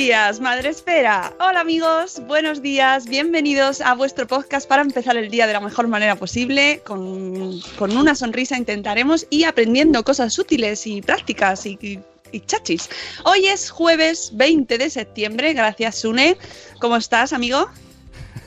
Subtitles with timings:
[0.00, 1.34] días, Madre Esfera.
[1.40, 5.88] Hola amigos, buenos días, bienvenidos a vuestro podcast para empezar el día de la mejor
[5.88, 12.00] manera posible, con, con una sonrisa intentaremos y aprendiendo cosas útiles y prácticas y-
[12.32, 12.88] y chachis.
[13.24, 16.38] Hoy es jueves 20 de septiembre, gracias Sune.
[16.80, 17.68] ¿Cómo estás, amigo?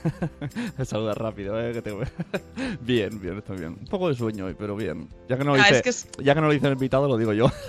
[0.77, 1.73] Me saludas rápido, ¿eh?
[1.73, 1.93] Que te-
[2.81, 3.77] bien, bien, estoy bien.
[3.79, 5.07] Un poco de sueño hoy, pero bien.
[5.29, 6.73] Ya que no lo Ah, dice, es que es- ya que no lo dice el
[6.73, 7.51] invitado, lo digo yo.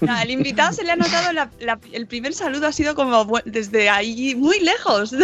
[0.00, 3.26] No, al invitado se le ha notado la- la- el primer saludo ha sido como
[3.44, 5.14] desde ahí muy lejos.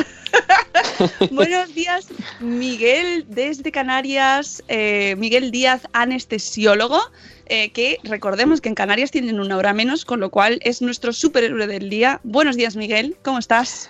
[1.31, 2.09] Buenos días,
[2.41, 7.01] Miguel desde Canarias, eh, Miguel Díaz, anestesiólogo,
[7.47, 11.13] eh, que recordemos que en Canarias tienen una hora menos, con lo cual es nuestro
[11.13, 12.21] superhéroe del día.
[12.25, 13.89] Buenos días, Miguel, ¿cómo estás?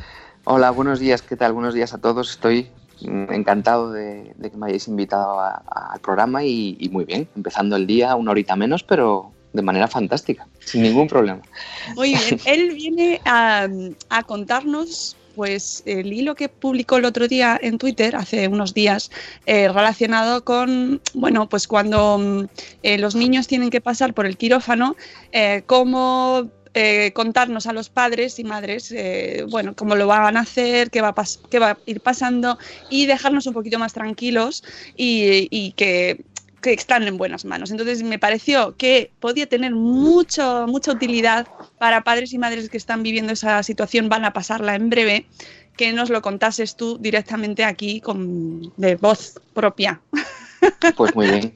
[0.51, 1.53] Hola, buenos días, ¿qué tal?
[1.53, 2.31] Buenos días a todos.
[2.31, 2.69] Estoy
[3.03, 7.29] encantado de, de que me hayáis invitado a- a- al programa y, y muy bien,
[7.37, 11.43] empezando el día una horita menos, pero de manera fantástica, sin ningún problema.
[11.97, 13.69] Muy bien, él viene a,
[14.09, 19.13] a contarnos pues el hilo que publicó el otro día en Twitter, hace unos días,
[19.47, 22.45] eh, relacionado con, bueno, pues cuando mm,
[22.83, 24.97] eh, los niños tienen que pasar por el quirófano,
[25.31, 30.41] eh, cómo eh, contarnos a los padres y madres, eh, bueno, cómo lo van a
[30.41, 32.57] hacer, qué va a, qué va a ir pasando
[32.89, 34.63] y dejarnos un poquito más tranquilos
[34.97, 36.25] y, y que
[36.61, 37.71] que están en buenas manos.
[37.71, 41.47] Entonces me pareció que podía tener mucho, mucha utilidad
[41.79, 45.27] para padres y madres que están viviendo esa situación, van a pasarla en breve,
[45.77, 50.01] que nos lo contases tú directamente aquí con, de voz propia.
[50.97, 51.55] Pues muy bien.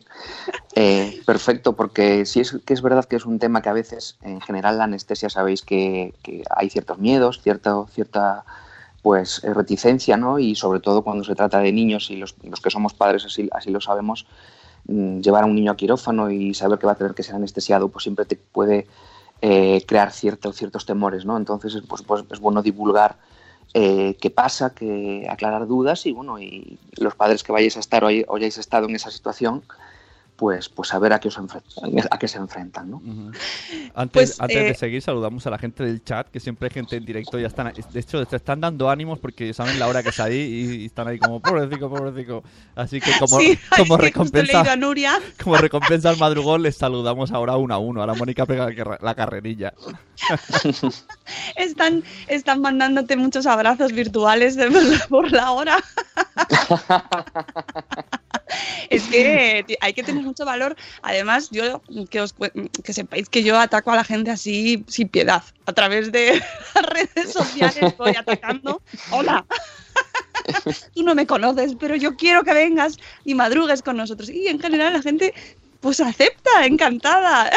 [0.74, 4.16] Eh, perfecto, porque sí es que es verdad que es un tema que a veces,
[4.22, 6.14] en general, la anestesia sabéis que,
[6.50, 8.44] hay ciertos miedos, cierta, cierta
[9.02, 10.38] pues eh, reticencia, ¿no?
[10.38, 13.48] Y sobre todo cuando se trata de niños y los, los que somos padres así,
[13.52, 14.26] así lo sabemos,
[14.86, 17.34] mm, llevar a un niño a quirófano y saber que va a tener que ser
[17.34, 18.86] anestesiado, pues siempre te puede
[19.42, 21.36] eh, crear cierto- ciertos temores, ¿no?
[21.36, 23.18] Entonces, pues, pues es bueno divulgar
[23.74, 28.04] eh, qué pasa, que aclarar dudas y bueno, y los padres que vayáis a estar
[28.04, 29.62] o, hay- o hayáis estado en esa situación,
[30.36, 31.62] pues, pues saber a qué, os enfre-
[32.10, 33.02] a qué se enfrentan, ¿no?
[33.94, 36.74] Antes, Pues, antes eh, de seguir, saludamos a la gente del chat, que siempre hay
[36.74, 37.38] gente en directo.
[37.38, 40.36] Ya están, de hecho, te están dando ánimos porque saben la hora que es ahí
[40.40, 42.42] y, y están ahí como pobrecito, pobrecito.
[42.74, 45.20] Así que como, Sí, como a recompensa, Nuria.
[45.44, 48.02] como recompensa al madrugón, les saludamos ahora uno a uno.
[48.02, 49.72] A la Mónica pega la carre- la carrerilla.
[51.56, 54.70] Están, están mandándote muchos abrazos virtuales de-
[55.08, 55.78] por la hora.
[58.90, 60.76] Es que hay que tener mucho valor.
[61.02, 62.34] Además, yo que, os,
[62.84, 65.42] que sepáis que yo ataco a la gente así sin piedad.
[65.66, 66.42] A través de
[66.74, 68.82] las redes sociales voy atacando.
[69.10, 69.44] Hola.
[70.94, 74.28] Tú no me conoces, pero yo quiero que vengas y madrugues con nosotros.
[74.28, 75.34] Y en general la gente
[75.80, 77.50] pues acepta, encantada.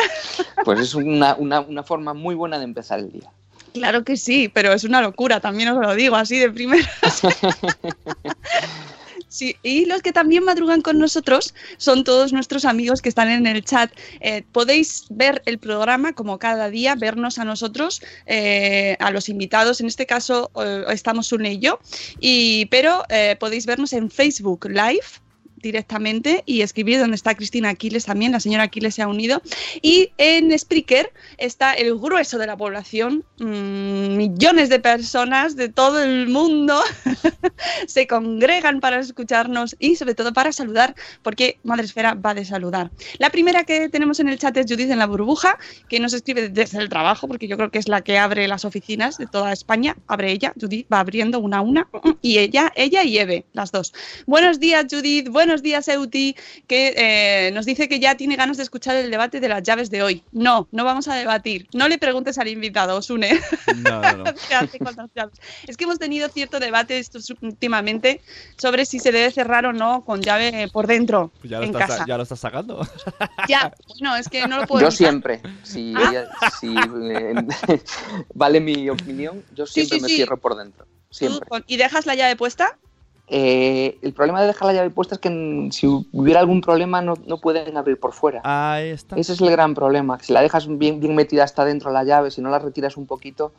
[0.63, 3.29] Pues es una, una, una forma muy buena de empezar el día.
[3.75, 6.89] Claro que sí, pero es una locura, también os lo digo así de primera.
[9.35, 13.45] Sí, y los que también madrugan con nosotros son todos nuestros amigos que están en
[13.47, 13.91] el chat.
[14.21, 19.81] Eh, podéis ver el programa como cada día, vernos a nosotros, eh, a los invitados.
[19.81, 21.79] En este caso eh, estamos Sune y yo,
[22.21, 23.03] y, pero
[23.37, 25.24] podéis vernos en Facebook Live
[25.65, 29.41] directamente y escribir donde está Cristina Aquiles también, la señora Aquiles se ha unido.
[29.81, 36.03] Y en Spreaker está el grueso de la población, mmm, millones de personas de todo
[36.03, 36.79] el mundo
[37.87, 42.91] se congregan para escucharnos y sobre todo para saludar, porque Madre Esfera va de saludar.
[43.17, 45.57] La primera que tenemos en el chat es Judith en la burbuja,
[45.89, 48.65] que nos escribe desde el trabajo, porque yo creo que es la que abre las
[48.65, 49.95] oficinas de toda España.
[50.07, 51.87] Abre ella, Judith va abriendo una a una,
[52.21, 53.93] y ella, ella y Eve, las dos.
[54.27, 55.29] Buenos días, Judith.
[55.29, 56.35] Buenos días, Euti,
[56.67, 59.89] que eh, nos dice que ya tiene ganas de escuchar el debate de las llaves
[59.89, 60.23] de hoy.
[60.31, 61.67] No, no vamos a debatir.
[61.73, 63.39] No le preguntes al invitado, Sune.
[63.77, 64.23] No, no, no.
[65.67, 68.21] Es que hemos tenido cierto debate estos últimamente
[68.57, 71.71] sobre si se debe cerrar o no con llave por dentro Pues ya, lo en
[71.71, 72.05] estás, casa.
[72.07, 72.87] ya lo estás sacando.
[73.47, 73.71] Ya,
[74.01, 74.97] no, es que no lo puedo Yo evitar.
[74.97, 76.09] siempre, si, Ah.
[76.09, 76.29] ella-
[76.59, 77.35] si, eh,
[78.33, 80.15] vale mi opinión, yo Sí, siempre sí, me sí.
[80.15, 80.85] cierro por dentro.
[81.09, 81.47] Siempre.
[81.67, 82.77] ¿Y dejas la llave puesta?
[83.27, 87.15] Eh, el problema de dejar la llave puesta es que si hubiera algún problema no,
[87.25, 88.41] no pueden abrir por fuera.
[88.43, 89.15] Ahí está.
[89.15, 90.19] Ese es el gran problema.
[90.19, 93.07] Si la dejas bien, bien metida hasta dentro la llave, si no la retiras un
[93.07, 93.53] poquito,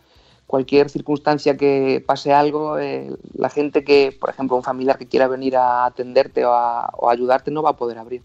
[0.47, 5.27] cualquier circunstancia que pase algo, eh, la gente que, por ejemplo, un familiar que quiera
[5.27, 8.23] venir a atenderte o a, o a ayudarte no va a poder abrir.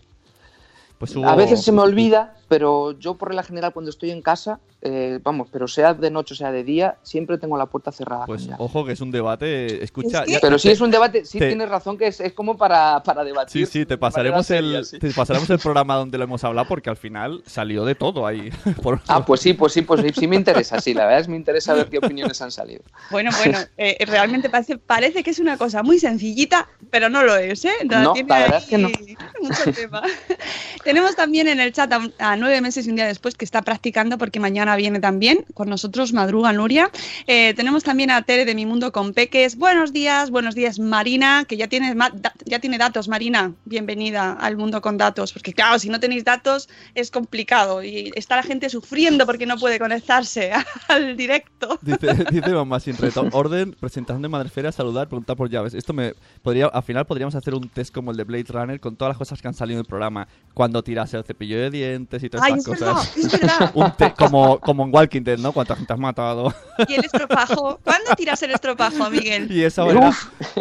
[1.01, 4.21] Pues hubo- A veces se me olvida, pero yo por regla general cuando estoy en
[4.21, 7.91] casa, eh, vamos, pero sea de noche o sea de día, siempre tengo la puerta
[7.91, 8.27] cerrada.
[8.27, 9.83] Pues ojo que es un debate.
[9.83, 12.05] Escucha, Es que- ya- pero si te- es un debate, sí te- tienes razón que
[12.05, 13.65] es, es como para, para Sí, debatir.
[13.65, 14.99] sí, te de pasaremos el, seria, sí.
[14.99, 18.51] te pasaremos el programa donde lo hemos hablado porque al final salió de todo ahí.
[18.83, 21.25] Por- Ah, pues sí, pues sí, pues sí, sí me interesa, sí, la verdad es
[21.25, 22.83] que me interesa ver qué opiniones han salido.
[23.09, 27.35] Bueno, bueno, eh, realmente parece, parece que es una cosa muy sencillita, pero no lo
[27.37, 27.71] es, ¿eh?
[27.89, 28.87] No, tiene la verdad es que no.
[28.89, 30.03] ahí mucho tema.
[30.91, 31.89] Tenemos también en el chat
[32.19, 35.69] a, nueve meses y un día después que está practicando porque mañana viene también con
[35.69, 36.91] nosotros Madruga Nuria.
[37.27, 39.55] Eh, tenemos también a Tere de Mi Mundo con Peques.
[39.55, 41.95] Buenos días, buenos días Marina, que ya tiene,
[42.43, 43.53] ya tiene datos, Marina.
[43.63, 48.35] Bienvenida al Mundo con Datos, porque claro, si no tenéis datos es complicado y está
[48.35, 50.51] la gente sufriendo porque no puede conectarse
[50.89, 51.79] al directo.
[51.81, 55.73] Dice, mamá, sin reto, orden, presentación de Madrefera, saludar, preguntar por llaves.
[55.73, 58.97] Esto me podría, al final podríamos hacer un test como el de Blade Runner con
[58.97, 60.27] todas las cosas que han salido en el programa.
[60.53, 63.17] Cuando tiras el cepillo de dientes y todas Ay, estas es verdad, cosas.
[63.17, 63.71] es verdad.
[63.73, 65.51] Un te- como, como en Walking Dead, ¿no?
[65.51, 66.53] Cuánta gente has matado.
[66.87, 67.79] Y el estropajo.
[67.83, 69.51] ¿Cuándo tiras el estropajo, Miguel?
[69.51, 70.11] Y esa manera.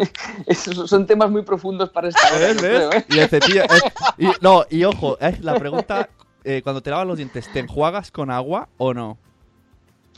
[0.45, 3.05] Esos son temas muy profundos para esta hora, ¿eh?
[3.09, 3.63] Y el cepillo.
[3.63, 3.83] es-
[4.17, 6.09] y, no, y ojo, es la pregunta:
[6.43, 9.17] eh, cuando te lavas los dientes, ¿te enjuagas con agua o no?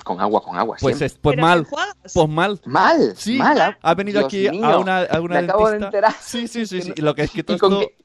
[0.04, 1.06] Con agua, con agua, Pues, siempre.
[1.06, 1.66] es, pues mal.
[1.70, 2.60] Pues mal.
[2.66, 3.62] Mal, Sí, mal.
[3.62, 3.78] ¿ah?
[3.82, 5.86] ha venido Dios aquí a una, a una me acabo de dentista.
[5.88, 6.14] enterar.
[6.20, 6.94] Sí, sí, sí, sí.
[6.98, 8.03] Lo que es que todo ¿Y con esto- qué,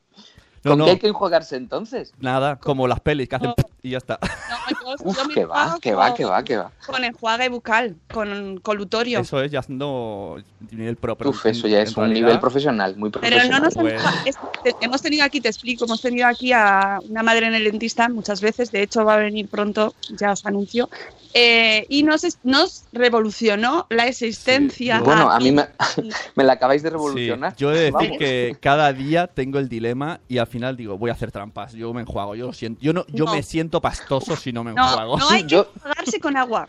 [0.65, 2.13] No, con no, qué hay que enjuagarse entonces?
[2.19, 3.55] nada, como las pelis que hacen.
[3.83, 4.19] Y ya está.
[4.23, 6.73] No, yo- Uf, yo que va, que va, que va, que va.
[6.87, 9.21] Con enjuague bucal, con colutorio.
[9.21, 11.17] Eso es ya haciendo nivel pro.
[11.17, 13.51] pero Uf, eso ya es un realidad- nivel profesional, muy Pero profesional.
[13.61, 13.99] no nos Bueno.
[14.01, 17.55] enjuaga- es- te- hemos tenido aquí, te explico, hemos tenido aquí a una madre en
[17.55, 20.89] el dentista muchas veces, de hecho va a venir pronto, ya os anuncio,
[21.35, 24.99] eh, y nos, nos revolucionó la existencia.
[24.99, 25.67] yo- Bueno, a mí me,
[26.35, 27.55] me la acabáis de Sí, revolucionar.
[27.57, 28.19] yo he de decir Vamos.
[28.19, 31.73] que cada día tengo el dilema y al final digo, voy a hacer trampas.
[31.75, 32.81] Yo me enjuago, yo lo siento.
[32.81, 33.35] Yo no, yo No.
[33.35, 35.17] me siento pastoso si no me No, enjuago.
[35.19, 36.69] no hay que Yo- enjuagarse con agua.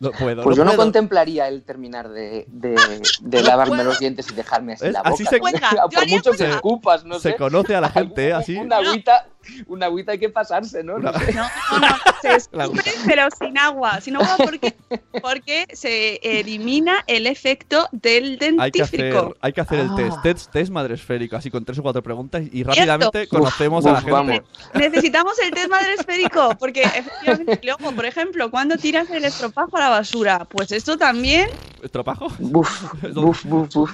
[0.00, 0.42] No puedo.
[0.42, 2.74] Pues yo no contemplaría el terminar de, de,
[3.20, 4.92] de lavarme los dientes y dejarme así ¿Ves?
[4.92, 5.30] la Así boca.
[5.70, 7.36] se- Por mucho que escupas, no Se sé.
[7.36, 8.56] conoce a la gente, así.
[8.56, 9.26] Una agüita,
[9.66, 10.98] una agüita hay que pasarse, ¿no?
[10.98, 11.32] No sé.
[11.34, 14.00] No, no, no, se escupe, pero sin agua.
[14.00, 14.74] Sin agua porque,
[15.22, 19.36] porque se elimina el efecto del Hay que hacer, dentífrico.
[19.40, 19.96] hay que hacer el Ah.
[19.96, 23.84] test, test, test madre esférico, así con tres o cuatro preguntas y rápidamente Uf, conocemos
[23.86, 24.12] a la uf, gente.
[24.12, 24.40] vamos.
[24.74, 29.80] Necesitamos el test madre esférico, porque efectivamente, luego, por ejemplo, cuando tiras el estropajo a
[29.80, 31.48] la basura, pues esto también
[31.82, 32.28] ¿Estropajo?
[32.38, 32.82] Buf,
[33.14, 33.92] buf, buf, buf.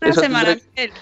[0.00, 0.50] una Eso semana.
[0.56, 0.92] tendré- Miguel,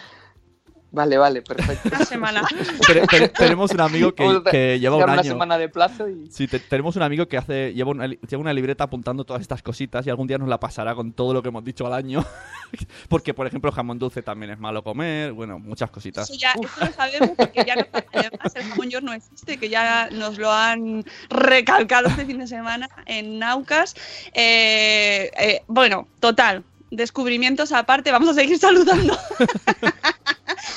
[0.94, 1.88] Vale, vale, perfecto.
[1.88, 2.42] Una semana.
[2.86, 5.22] Te- te- tenemos un amigo que, lleva un una año.
[5.22, 6.30] semana de plazo y...
[6.30, 9.40] Sí, te- tenemos un amigo que hace lleva una, li- lleva una libreta apuntando todas
[9.40, 11.94] estas cositas y algún día nos la pasará con todo lo que hemos dicho al
[11.94, 12.22] año.
[13.08, 16.28] Porque, por ejemplo, jamón dulce también es malo comer, bueno, muchas cositas.
[16.28, 19.68] Eso ya eso lo sabemos porque ya nos, además el jamón york no existe, que
[19.70, 23.94] ya nos lo han recalcado este fin de semana en Naucas.
[24.34, 29.18] Eh, eh, bueno, total, descubrimientos aparte, vamos a seguir saludando.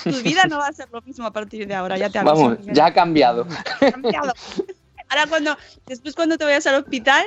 [0.06, 2.36] tu vida no va a ser lo mismo a partir de ahora, ya te aviso.
[2.36, 3.46] Vamos, ya ha cambiado.
[3.82, 4.34] Ha cambiado.
[5.10, 7.24] Ahora cuando, después cuando te vayas al hospital,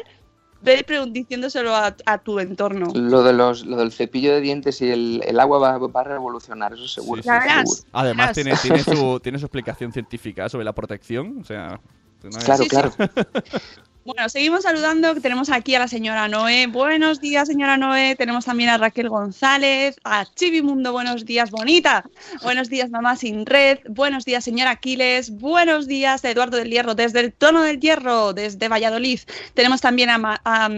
[0.63, 2.89] ve diciéndoselo a, a tu entorno.
[2.95, 6.05] Lo, de los, lo del cepillo de dientes y el, el agua va, va a
[6.05, 7.23] revolucionar, eso seguro.
[7.23, 7.71] Sí, Ya sí, verás.
[7.77, 7.89] seguro.
[7.93, 11.39] Además, tiene, tiene, su, tiene su explicación científica sobre la protección.
[11.41, 11.81] O sea,
[12.21, 12.69] Claro, Sí, sí.
[12.69, 12.93] claro.
[14.09, 15.13] Bueno, seguimos saludando.
[15.13, 16.67] que Tenemos aquí a la señora Noé.
[16.67, 18.17] Buenos días, señora Noé.
[18.17, 20.93] Tenemos también a Raquel González, a Chivi Mundo.
[20.93, 22.05] Buenos días, bonita.
[22.43, 23.81] Buenos días, mamá sin red.
[23.87, 25.29] Buenos días, señora Aquiles.
[25.39, 29.21] Buenos días, Eduardo del Hierro, desde el tono del Hierro, desde Valladolid.
[29.53, 30.71] Tenemos también a, Ma- a,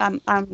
[0.00, 0.44] a-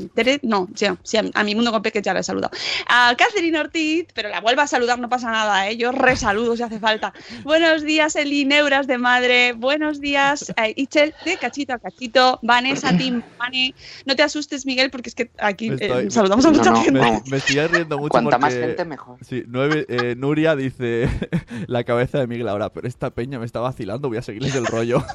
[0.42, 2.50] no, sí, a, mi mundo con Peque ya la he saludado.
[2.88, 5.78] A Catherine Ortiz, pero la vuelvo a saludar, no pasa nada, ¿eh?
[5.78, 7.14] yo resaludo si hace falta.
[7.42, 9.52] Buenos días, Eli Neuras de Madre.
[9.54, 12.17] Buenos días, eh, Ichel de Cachito a Cachito.
[12.42, 13.74] Vanessa, Tim, Vane.
[14.06, 16.76] No te asustes, Miguel, porque es que aquí eh, Estoy- saludamos a No, mucha no,
[16.82, 17.00] gente.
[17.00, 19.18] Me, me estoy riendo mucho Cuanta más gente, mejor.
[19.24, 21.08] Sí, nueve, eh, Nuria dice
[21.66, 24.66] la cabeza de Miguel ahora, pero esta peña me está vacilando, voy a seguirles el
[24.66, 25.02] rollo.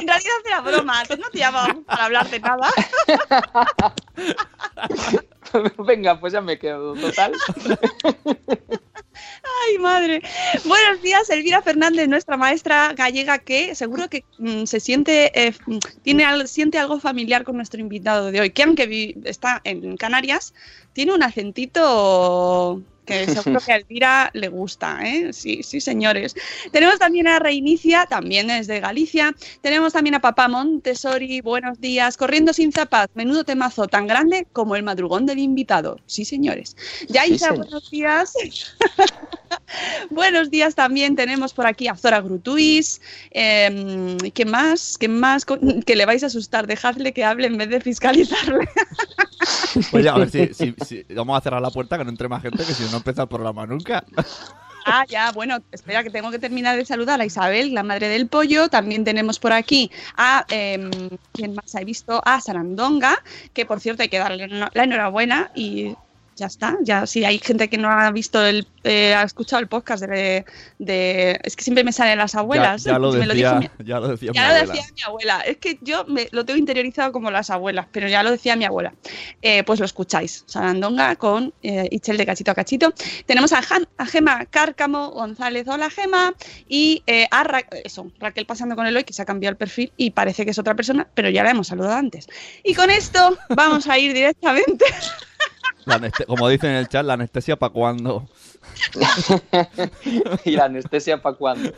[0.00, 2.70] En realidad era broma, no te llamamos para hablar de nada.
[5.86, 7.32] Venga, pues ya me quedo, total.
[9.66, 10.22] Ay, madre.
[10.64, 15.78] Buenos días, Elvira Fernández, nuestra maestra gallega, que seguro que mm, se siente, eh, mm,
[16.02, 20.54] tiene al- siente algo familiar con nuestro invitado de hoy, que aunque está en Canarias,
[20.92, 25.32] tiene un acentito que seguro que a Elvira le gusta, ¿eh?
[25.32, 26.34] Sí, sí, señores.
[26.70, 29.34] Tenemos también a Reinicia, también desde Galicia.
[29.60, 32.16] Tenemos también a Papá Montessori, buenos días.
[32.16, 35.98] Corriendo sin zapas, menudo temazo tan grande como el madrugón del invitado.
[36.06, 36.76] Sí, señores.
[37.08, 38.32] Yaisa, buenos días.
[40.10, 43.00] Buenos días también tenemos por aquí a Zora Grutuis.
[43.30, 44.96] Eh, ¿Qué más?
[44.98, 45.44] ¿Qué más?
[45.44, 46.66] Que le vais a asustar.
[46.66, 48.68] Dejadle que hable en vez de fiscalizarle.
[49.92, 52.72] Oye, a ver si, vamos a cerrar la puerta que no entre más gente, que
[52.74, 54.04] si no empieza el programa nunca.
[54.84, 58.26] Ah, ya, bueno, espera que tengo que terminar de saludar a Isabel, la madre del
[58.26, 58.68] pollo.
[58.68, 60.90] También tenemos por aquí a, eh,
[61.32, 62.20] ¿quién más he visto?
[62.24, 63.22] A Sarandonga,
[63.52, 65.94] que por cierto hay que darle la enhorabuena y
[66.36, 66.76] ya está.
[66.82, 70.44] Ya si hay gente que no ha visto el, eh, ha escuchado el podcast de,
[70.78, 72.84] de- es que siempre me salen las abuelas.
[72.84, 74.72] ya lo Me decía, dijo mi- ya lo decía mi Ya lo abuela.
[74.74, 75.40] decía mi abuela.
[75.40, 78.64] Es que yo me, lo tengo interiorizado como las abuelas, pero ya lo decía mi
[78.64, 78.92] abuela.
[79.42, 80.44] Eh, pues lo escucháis.
[80.46, 82.92] Sarandonga con eh, Ichel de cachito a cachito.
[83.26, 83.60] Tenemos a,
[83.98, 85.66] a Gema Cárcamo González.
[85.68, 86.34] Hola, Gema.
[86.68, 89.56] Y eh, a Ra- eso, Raquel pasando con el hoy, que se ha cambiado el
[89.56, 92.26] perfil y parece que es otra persona, pero ya la hemos saludado antes.
[92.64, 94.84] Y con esto vamos a ir directamente.
[95.84, 98.28] La como dicen en el chat, la anestesia para cuando.
[100.44, 101.72] ¿Y la anestesia para cuándo?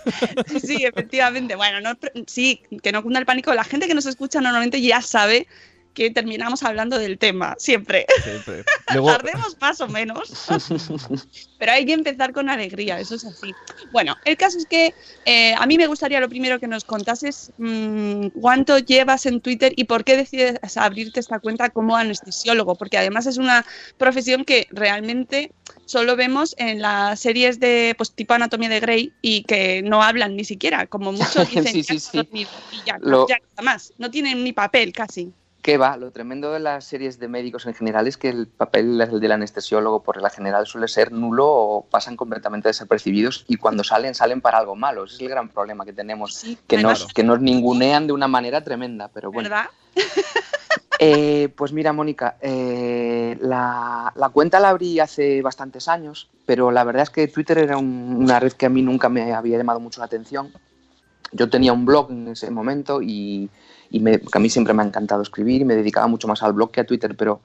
[0.46, 1.56] Sí, sí, efectivamente.
[1.56, 3.54] Bueno, no, sí, que no cunda el pánico.
[3.54, 5.46] La gente que nos escucha normalmente ya sabe
[5.94, 8.04] que terminamos hablando del tema, siempre.
[8.22, 8.64] Siempre.
[8.92, 10.30] Luego, Tardemos más o menos.
[11.58, 13.56] Pero hay que empezar con alegría, eso es así.
[13.90, 17.52] Bueno, el caso es que eh, a mí me gustaría lo primero que nos contases
[17.56, 22.98] mm, cuánto llevas en Twitter y por qué decides abrirte esta cuenta como anestesiólogo, porque
[22.98, 23.64] además es una
[23.96, 25.50] profesión que realmente
[25.86, 30.36] solo vemos en las series de pues, tipo Anatomía de Grey y que no hablan
[30.36, 32.16] ni siquiera, como muchos dicen Sí, "Ya sí, sí.
[32.18, 35.32] dormido", y ya, Lo- ya nada más, no tienen ni papel casi.
[35.64, 35.96] ¿Qué va?
[35.96, 39.32] Lo tremendo de las series de médicos en general es que el papel el del
[39.32, 44.42] anestesiólogo por la general suele ser nulo o pasan completamente desapercibidos y cuando salen, salen
[44.42, 45.04] para algo malo.
[45.04, 48.28] Ese es el gran problema que tenemos, Sí, que, nos, que nos ningunean de una
[48.28, 49.08] manera tremenda.
[49.08, 49.70] Pero bueno, ¿verdad?
[51.00, 56.84] Eh, pues mira, Mónica, eh, la, la cuenta la abrí hace bastantes años, pero la
[56.84, 59.80] verdad es que Twitter era un- una red que a mí nunca me había llamado
[59.80, 60.52] mucho la atención.
[61.32, 63.50] Yo tenía un blog en ese momento y,
[63.94, 66.42] y me- que a mí siempre me ha encantado escribir y me dedicaba mucho más
[66.42, 67.40] al blog que a Twitter, pero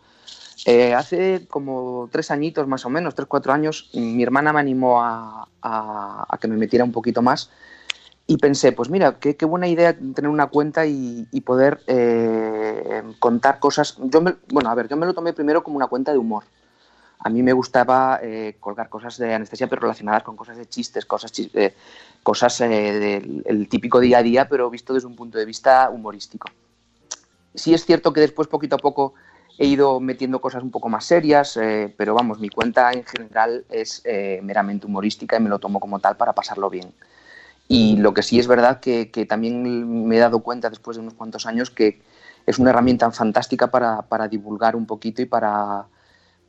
[0.65, 5.01] eh, hace como tres añitos más o menos, tres, cuatro años, mi hermana me animó
[5.01, 7.50] a, a- que me metiera un poquito más
[8.27, 13.03] y pensé, pues mira, qué, qué buena idea tener una cuenta y, y poder eh,
[13.20, 13.98] contar cosas.
[14.03, 16.44] Yo me, bueno, a ver, yo me lo tomé primero como una cuenta de humor.
[17.22, 21.06] A mí me gustaba eh, colgar cosas de anestesia, pero relacionadas con cosas de chistes,
[21.06, 21.76] cosas, eh,
[22.24, 25.90] cosas eh, del el típico día a día, pero visto desde un punto de vista
[25.90, 26.48] humorístico.
[27.54, 29.16] Sí es cierto que después, poquito a poco,
[29.58, 31.60] he ido metiendo cosas un poco más serias,
[31.98, 34.02] pero vamos, mi cuenta en general es
[34.42, 36.94] meramente humorística y me lo tomo como tal para pasarlo bien.
[37.68, 41.02] Y lo que sí es verdad que, que también me he dado cuenta después de
[41.02, 42.02] unos cuantos años que
[42.46, 45.88] es una herramienta fantástica para divulgar un poquito y para,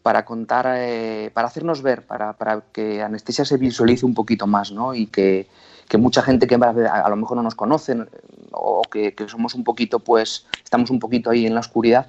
[0.03, 4.73] para contar, eh, para hacernos ver, para, para que anestesia se visualice un poquito más,
[4.73, 4.95] ¿no?
[4.95, 5.49] Y que,
[5.89, 7.97] que mucha gente que a, lo mejor no nos conoce
[8.53, 12.07] o que, que, somos un poquito, pues, estamos un poquito ahí en la oscuridad,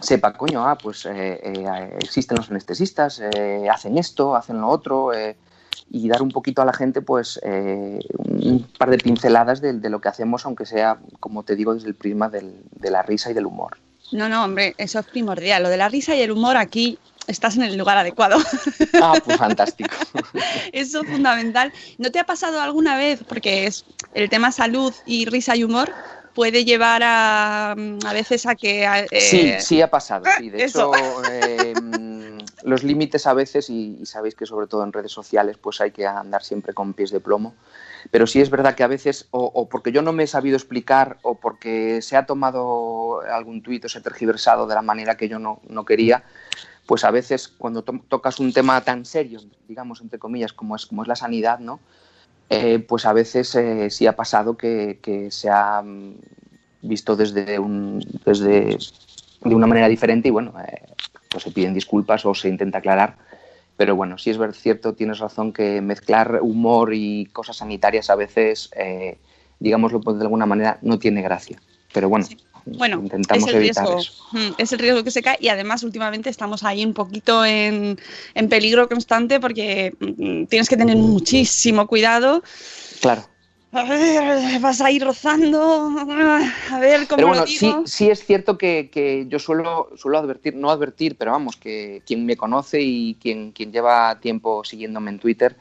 [0.00, 5.12] sepa, coño, ah, pues eh, eh, existen los anestesistas, eh, hacen esto, hacen lo otro,
[5.90, 9.90] y dar un poquito a la gente pues eh, un par de pinceladas de, de,
[9.90, 13.30] lo que hacemos, aunque sea, como te digo, desde el prisma del, de la risa
[13.30, 13.76] y del humor.
[14.14, 15.64] No, no, hombre, eso es primordial.
[15.64, 18.38] Lo de la risa y el humor aquí estás en el lugar adecuado.
[19.02, 19.90] Ah, pues fantástico.
[20.72, 21.72] Eso es fundamental.
[21.98, 25.90] ¿No te ha pasado alguna vez, porque es el tema salud y risa y humor,
[26.32, 28.84] puede llevar a, a veces a que...
[29.10, 30.26] Eh, sí, sí ha pasado.
[30.38, 30.48] Sí.
[30.48, 30.94] De Eso.
[30.94, 31.74] hecho, eh,
[32.62, 35.90] los límites a veces, y, y, sabéis que sobre todo en redes sociales, pues hay
[35.90, 37.54] que andar siempre con pies de plomo.
[38.10, 41.18] Pero sí es verdad que a veces, o, porque yo no me he sabido explicar,
[41.22, 45.28] o porque se ha tomado algún tuit o se ha tergiversado de la manera que
[45.28, 46.24] yo no, no quería,
[46.86, 50.86] pues a veces cuando to tocas un tema tan serio, digamos, entre comillas, como es,
[50.86, 51.80] como es la sanidad, ¿no?
[52.50, 55.82] Eh, pues a veces eh, sí ha pasado que, que, se ha
[56.82, 58.76] visto desde, un, desde
[59.44, 60.82] de una manera diferente y bueno, eh,
[61.30, 63.16] pues se piden disculpas o se intenta aclarar.
[63.76, 68.70] Pero bueno, sí es cierto, tienes razón que mezclar humor y cosas sanitarias a veces,
[68.76, 69.18] eh,
[69.58, 71.60] digámoslo pues, de alguna manera, no tiene gracia.
[71.92, 74.12] Pero bueno, sí bueno, intentamos es el evitar riesgo, eso.
[74.32, 77.98] mm, es el riesgo que se cae y además últimamente estamos ahí un poquito en,
[78.34, 82.42] en peligro constante porque mm, tienes que tener muchísimo cuidado.
[83.00, 83.22] Claro.
[83.74, 87.82] A ver, vas a ir rozando, a ver cómo pero bueno, lo digo.
[87.86, 92.00] Sí, sí es cierto que, que, yo suelo, suelo advertir, no advertir, pero vamos, que
[92.06, 95.56] quien me conoce y quien, quien lleva tiempo siguiéndome en Twitter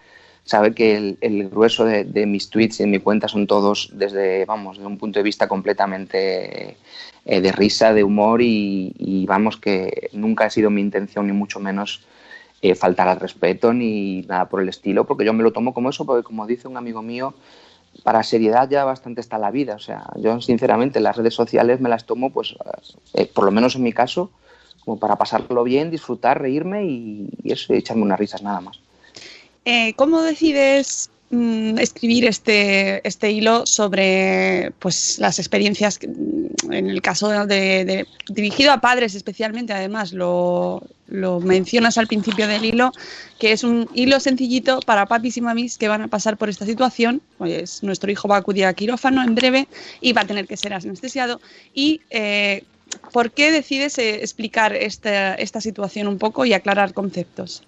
[0.46, 4.46] sabe que el, el grueso de, de, mis tweets en mi cuenta son todos desde,
[4.46, 6.78] vamos, desde un punto de vista completamente
[7.26, 11.34] eh, de risa, de humor y, y, vamos, que nunca ha sido mi intención ni
[11.34, 12.02] mucho menos
[12.62, 15.90] eh, faltar al respeto ni nada por el estilo, porque yo me lo tomo como
[15.90, 17.34] eso, porque como dice un amigo mío,
[18.02, 19.76] para seriedad ya bastante está la vida.
[19.76, 22.56] O sea, yo sinceramente las redes sociales me las tomo, pues,
[23.14, 24.32] eh, por lo menos en mi caso,
[24.84, 28.80] como para pasarlo bien, disfrutar, reírme y, eso, echarme unas risas nada más.
[29.66, 37.02] Eh, ¿Cómo decides mmm, escribir este, este hilo sobre pues, las experiencias, que, en el
[37.02, 42.92] caso de, de, dirigido a padres especialmente, además lo, lo, mencionas al principio del hilo,
[43.40, 46.66] que es un hilo sencillito para papis y mamis que van a pasar por esta
[46.66, 49.68] situación, pues nuestro hijo va a acudir a quirófano en breve
[50.02, 51.42] y va a tener que ser anestesiado
[51.74, 52.02] y...
[52.10, 52.64] Eh,
[53.12, 57.64] ¿Por qué decides eh, explicar esta, esta situación un poco y aclarar conceptos?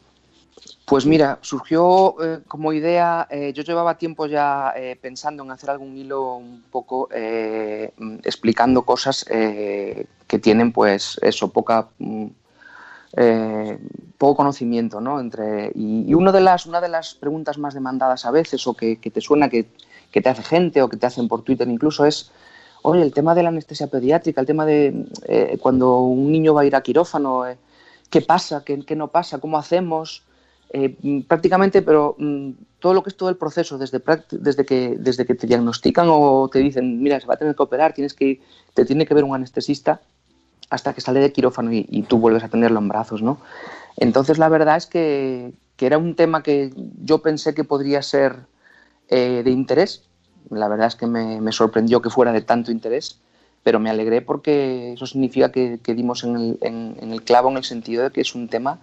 [0.85, 5.71] Pues mira, surgió eh, como idea, eh, yo llevaba tiempo ya eh, pensando en hacer
[5.71, 7.91] algún hilo un poco eh,
[8.23, 12.27] explicando cosas que tienen pues eso, poca, mm,
[14.17, 15.19] poco conocimiento, ¿no?
[15.19, 19.21] Entre, y, de las, una de las preguntas más demandadas a veces o que, te
[19.21, 19.65] suena que,
[20.11, 22.31] que, te hace gente o que te hacen por Twitter incluso es,
[22.83, 26.65] oye, el tema de la anestesia pediátrica, el tema de cuando un niño va a
[26.65, 27.43] ir a quirófano,
[28.11, 28.63] ¿qué pasa?
[28.63, 29.39] ¿Qué, ¿Qué no pasa?
[29.39, 30.23] ¿Cómo hacemos?
[30.71, 34.01] Eh, prácticamente, pero mmm, todo lo que es todo el proceso, desde,
[34.31, 37.63] desde, que, desde que te diagnostican o te dicen, mira, se va a tener que
[37.63, 38.41] operar, tienes que,
[38.73, 40.01] te tiene que ver un anestesista
[40.69, 43.37] hasta que sale de quirófano y, tú vuelves a tenerlo en brazos, ¿no?
[43.97, 48.35] Entonces, la verdad es que, que era un tema que yo pensé que podría ser
[49.09, 50.03] eh, de interés.
[50.49, 53.19] La verdad es que me, sorprendió que fuera de tanto interés,
[53.63, 57.57] pero me alegré porque eso significa que, que dimos en el, en el clavo en
[57.57, 58.79] el sentido de que es un tema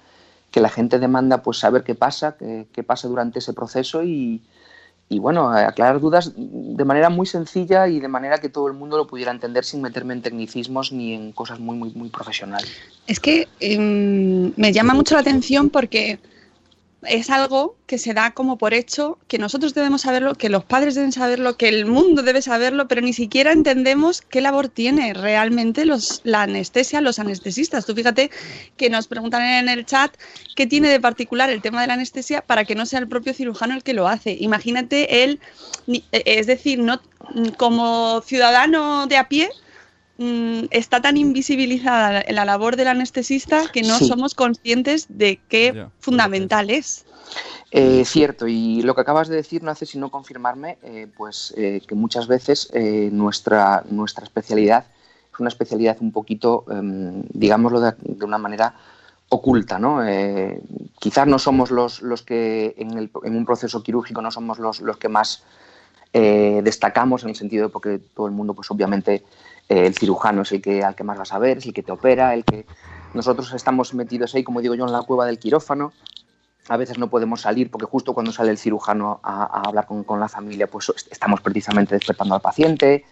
[0.53, 4.43] que la gente demanda pues saber qué pasa, qué, pasa durante ese proceso y,
[5.09, 8.99] y, bueno, aclarar dudas de manera muy sencilla y de manera que todo el mundo
[8.99, 12.71] lo pudiera entender sin meterme en tecnicismos ni en cosas muy, muy, muy profesionales.
[13.07, 13.79] Es que eh,
[14.57, 16.19] me llama mucho la atención porque
[17.03, 20.95] es algo que se da como por hecho, que nosotros debemos saberlo, que los padres
[20.95, 25.85] deben saberlo, que el mundo debe saberlo, pero ni siquiera entendemos qué labor tiene realmente
[25.85, 27.87] los, la anestesia, los anestesistas.
[27.87, 28.31] Tú fíjate
[28.77, 30.15] que nos preguntan en el chat
[30.55, 33.35] qué tiene de particular el tema de la anestesia para que no sea el propio
[33.35, 34.37] cirujano el que lo hace.
[34.39, 35.41] Imagínate él,
[36.13, 37.01] es decir, no
[37.57, 39.51] como ciudadano de a pie,
[40.23, 44.07] mm, está tan invisibilizada la labor del anestesista que no sí.
[44.07, 47.05] somos conscientes de qué yeah, fundamental es.
[47.71, 51.81] Eh, cierto, y lo que acabas de decir no hace sino confirmarme eh, pues, eh,
[51.87, 54.87] que muchas veces eh, nuestra, nuestra especialidad
[55.33, 58.75] es una especialidad un poquito, em, digámoslo de, de, una manera
[59.33, 59.79] oculta.
[59.79, 60.07] ¿no?
[60.07, 60.61] Eh,
[60.99, 64.81] quizás no somos los, los que en, el, en, un proceso quirúrgico no somos los,
[64.81, 65.43] los que más
[66.13, 69.25] eh, destacamos en el sentido de porque todo el mundo, pues obviamente,
[69.69, 71.83] eh, el cirujano es el que al que más vas a ver, es el que
[71.83, 72.67] te opera, el que
[73.15, 75.93] nosotros estamos metidos ahí, como digo yo, en la cueva del quirófano.
[76.69, 80.29] A veces no podemos salir porque justo cuando sale el cirujano a, hablar con, la
[80.29, 83.05] familia, pues estamos precisamente despertando al paciente.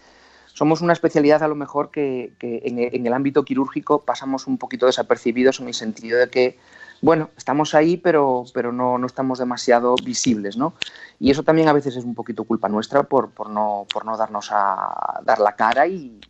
[0.46, 5.60] Somos una especialidad a lo mejor que, en, el ámbito quirúrgico pasamos un poquito desapercibidos
[5.60, 6.58] en el sentido de que
[7.02, 10.74] bueno, estamos ahí, pero, pero no, no, estamos demasiado visibles, ¿no?
[11.18, 14.16] Y eso también a veces es un poquito culpa nuestra por, por, no, por no
[14.16, 16.20] darnos a dar la cara y,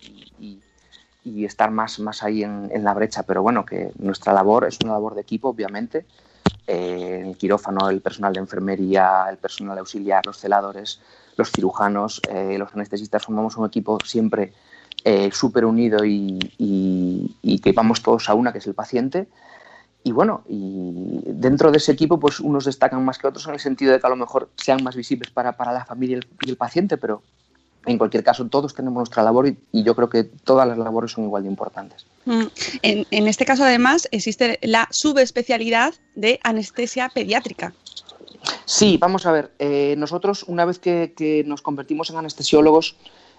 [1.24, 3.22] y, estar más, más ahí en, en, la brecha.
[3.22, 6.04] Pero bueno, que nuestra labor es una labor de equipo, obviamente.
[6.66, 11.00] Eh, el quirófano, el personal de enfermería, el personal auxiliar, los celadores,
[11.36, 14.52] los cirujanos, eh, los anestesistas, formamos un equipo siempre
[15.04, 19.26] eh, súper unido y, y, y que vamos todos a una, que es el paciente
[20.02, 23.60] y bueno, y dentro de ese equipo, pues unos destacan más que otros en el
[23.60, 26.26] sentido de que a lo mejor sean más visibles para, para la familia y el,
[26.46, 27.22] y el, paciente, pero
[27.84, 31.12] en cualquier caso todos tenemos nuestra labor y, y, yo creo que todas las labores
[31.12, 32.06] son igual de importantes.
[32.24, 32.44] Mm.
[32.82, 37.74] En, en, este caso, además, existe la subespecialidad de anestesia pediátrica.
[38.64, 42.96] Sí, vamos a ver, eh, nosotros una vez que, que nos convertimos en anestesiólogos,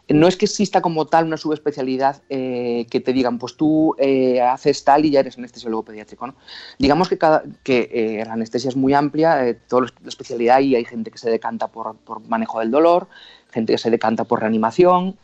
[0.09, 4.41] no es que exista como tal una subespecialidad eh, que te digan, pues tú eh,
[4.41, 6.33] haces tal y ya eres anestesiólogo pediátrico.
[6.79, 10.85] Digamos que, cada, que eh, la anestesia es muy amplia, toda la especialidad y hay
[10.85, 11.95] gente que se decanta por,
[12.27, 13.07] manejo del dolor,
[13.51, 15.17] gente que se decanta por reanimación,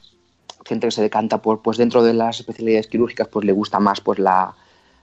[0.66, 4.02] gente que se decanta por, pues dentro de las especialidades quirúrgicas, pues le gusta más
[4.02, 4.56] pues la,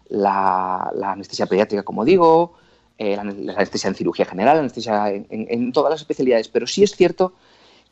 [0.08, 2.54] la, anestesia pediátrica, como digo,
[2.98, 6.48] la, la, anestesia en cirugía general, la anestesia en, en todas las especialidades.
[6.48, 7.34] Pero sí es cierto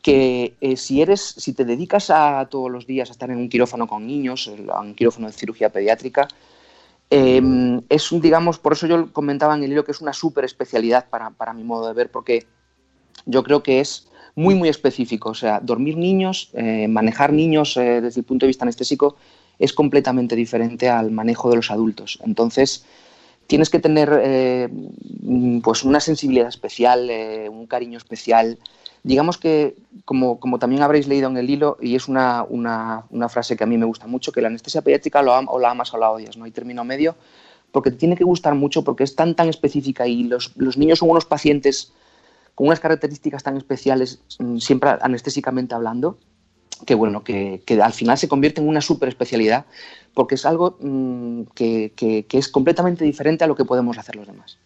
[0.02, 3.48] que eh, si eres, si te dedicas a todos los días a estar en un
[3.48, 6.28] quirófano con niños, en un quirófano de cirugía pediátrica,
[7.14, 7.42] eh,
[7.90, 11.10] es un, digamos, por eso yo comentaba en el hilo que es una súper especialidad
[11.10, 12.46] para, para, mi modo de ver, porque
[13.26, 15.28] yo creo que es muy, muy específico.
[15.28, 19.16] O sea, dormir niños, eh, manejar niños eh, desde el punto de vista anestésico
[19.58, 22.18] es completamente diferente al manejo de los adultos.
[22.24, 22.86] Entonces,
[23.46, 24.70] tienes que tener
[25.62, 27.10] pues una sensibilidad especial,
[27.50, 28.58] un cariño especial,
[29.02, 33.64] digamos que, como, también habréis leído en el hilo, y es una, una, frase que
[33.64, 35.98] a mí me gusta mucho, que la anestesia pediátrica lo am, o la amas o
[35.98, 37.16] la odias, no hay término medio,
[37.72, 41.10] porque tiene que gustar mucho porque es tan, tan específica y los, los niños son
[41.10, 41.92] unos pacientes
[42.54, 46.18] con unas características tan especiales, mm, siempre anestésicamente hablando,
[46.86, 49.66] que bueno, que, que al final se convierte en una super especialidad
[50.14, 50.76] porque es algo
[51.54, 54.58] que, que, que es completamente diferente a lo que podemos hacer los demás.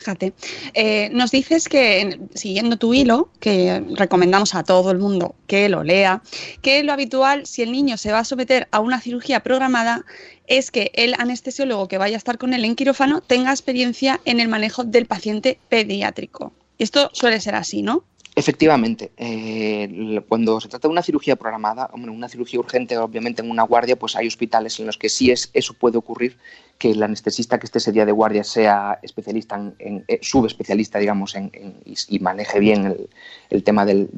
[0.00, 0.32] Fíjate,
[0.72, 5.84] eh, nos dices que, siguiendo tu hilo, que recomendamos a todo el mundo que lo
[5.84, 6.22] lea,
[6.62, 10.06] que lo habitual, si el niño se va a someter a una cirugía programada,
[10.46, 14.40] es que el anestesiólogo que vaya a estar con él en quirófano tenga experiencia en
[14.40, 16.54] el manejo del paciente pediátrico.
[16.78, 18.04] Esto suele ser así, ¿no?
[18.36, 23.64] Efectivamente, eh, cuando se trata de una cirugía programada, una cirugía urgente, obviamente en una
[23.64, 26.36] guardia, pues hay hospitales en los que sí es, eso puede ocurrir,
[26.78, 31.00] que el anestesista que esté ese día de guardia sea especialista, en, en eh, subespecialista,
[31.00, 31.50] digamos, en,
[31.84, 33.08] y, maneje bien
[33.50, 34.08] el, tema del,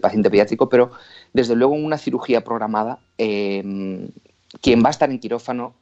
[0.00, 0.92] paciente pediátrico, pero
[1.32, 4.08] desde luego en una cirugía programada, eh,
[4.62, 5.74] quien va a estar en quirófano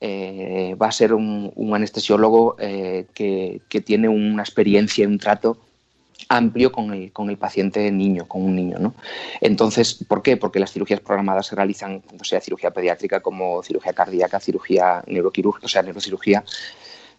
[0.00, 5.58] eh, va a ser un, un anestesiólogo que, que tiene una experiencia y un trato
[6.28, 8.78] amplio con el, con el paciente niño, con un niño.
[8.78, 8.94] ¿no?
[9.40, 10.36] Entonces, ¿por qué?
[10.36, 15.66] Porque las cirugías programadas se realizan, tanto sea cirugía pediátrica como cirugía cardíaca, cirugía neuroquirúrgica,
[15.66, 16.44] o sea, neurocirugía.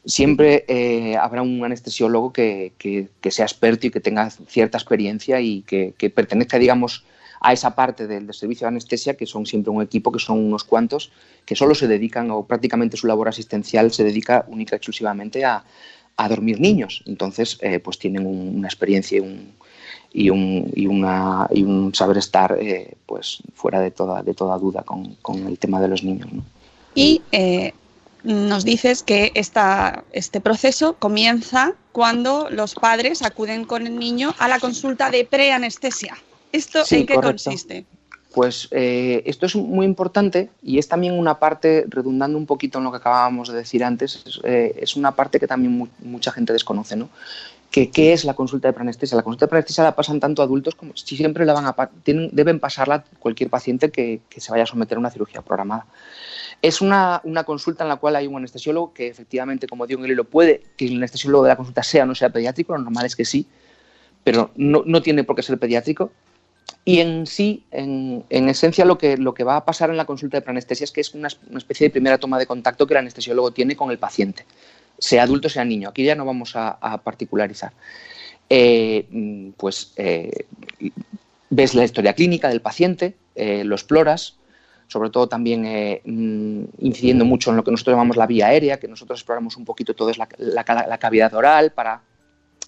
[0.05, 5.41] Siempre eh, habrá un anestesiólogo que, que, que, sea experto y que tenga cierta experiencia
[5.41, 7.03] y que, que pertenezca, digamos,
[7.41, 10.39] a esa parte del, del, servicio de anestesia, que son siempre un equipo, que son
[10.39, 11.11] unos cuantos,
[11.45, 15.65] que solo se dedican, o prácticamente su labor asistencial se dedica única y exclusivamente a,
[16.17, 17.03] a dormir niños.
[17.05, 19.53] Entonces, eh, pues tienen un, una experiencia y un,
[20.11, 24.57] y un, y una, y un saber estar eh, pues fuera de toda, de toda
[24.57, 26.31] duda con, con el tema de los niños.
[26.33, 26.43] ¿no?
[26.95, 27.73] Y eh,
[28.23, 34.47] nos dices que esta, este proceso comienza cuando los padres acuden con el niño a
[34.47, 36.17] la consulta de preanestesia.
[36.51, 37.43] ¿Esto sí, en qué correcto.
[37.45, 37.85] consiste?
[38.37, 42.83] Pues eh, esto es muy importante y es también una parte, redundando un poquito en
[42.83, 46.53] lo que acabábamos de decir antes, es, eh, una parte que también mu mucha gente
[46.53, 47.09] desconoce, ¿no?
[47.71, 49.15] Que, ¿Qué es la consulta de preanestesia?
[49.15, 51.89] La consulta de preanestesia la pasan tanto adultos como si siempre la van a
[52.31, 55.87] deben pasarla cualquier paciente que, que, se vaya a someter a una cirugía programada.
[56.61, 60.05] Es una, una, consulta en la cual hay un anestesiólogo que efectivamente, como digo en
[60.05, 62.83] el hilo, puede que el anestesiólogo de la consulta sea o no sea pediátrico, lo
[62.83, 63.47] normal es que sí,
[64.23, 66.11] pero no, no tiene por qué ser pediátrico
[66.87, 70.05] y en sí, en, en, esencia, lo que, lo que va a pasar en la
[70.05, 72.99] consulta de preanestesia es que es una, especie de primera toma de contacto que el
[72.99, 74.45] anestesiólogo tiene con el paciente,
[74.97, 75.89] sea adulto, sea niño.
[75.89, 77.73] Aquí ya no vamos a, particularizar.
[78.49, 80.45] Eh, pues eh,
[81.49, 84.37] ves la historia clínica del paciente, eh, lo exploras,
[84.87, 85.63] sobre todo también
[86.05, 89.65] mm, incidiendo mucho en lo que nosotros llamamos la vía aérea, que nosotros exploramos un
[89.65, 92.01] poquito todo es la, la, la cavidad oral para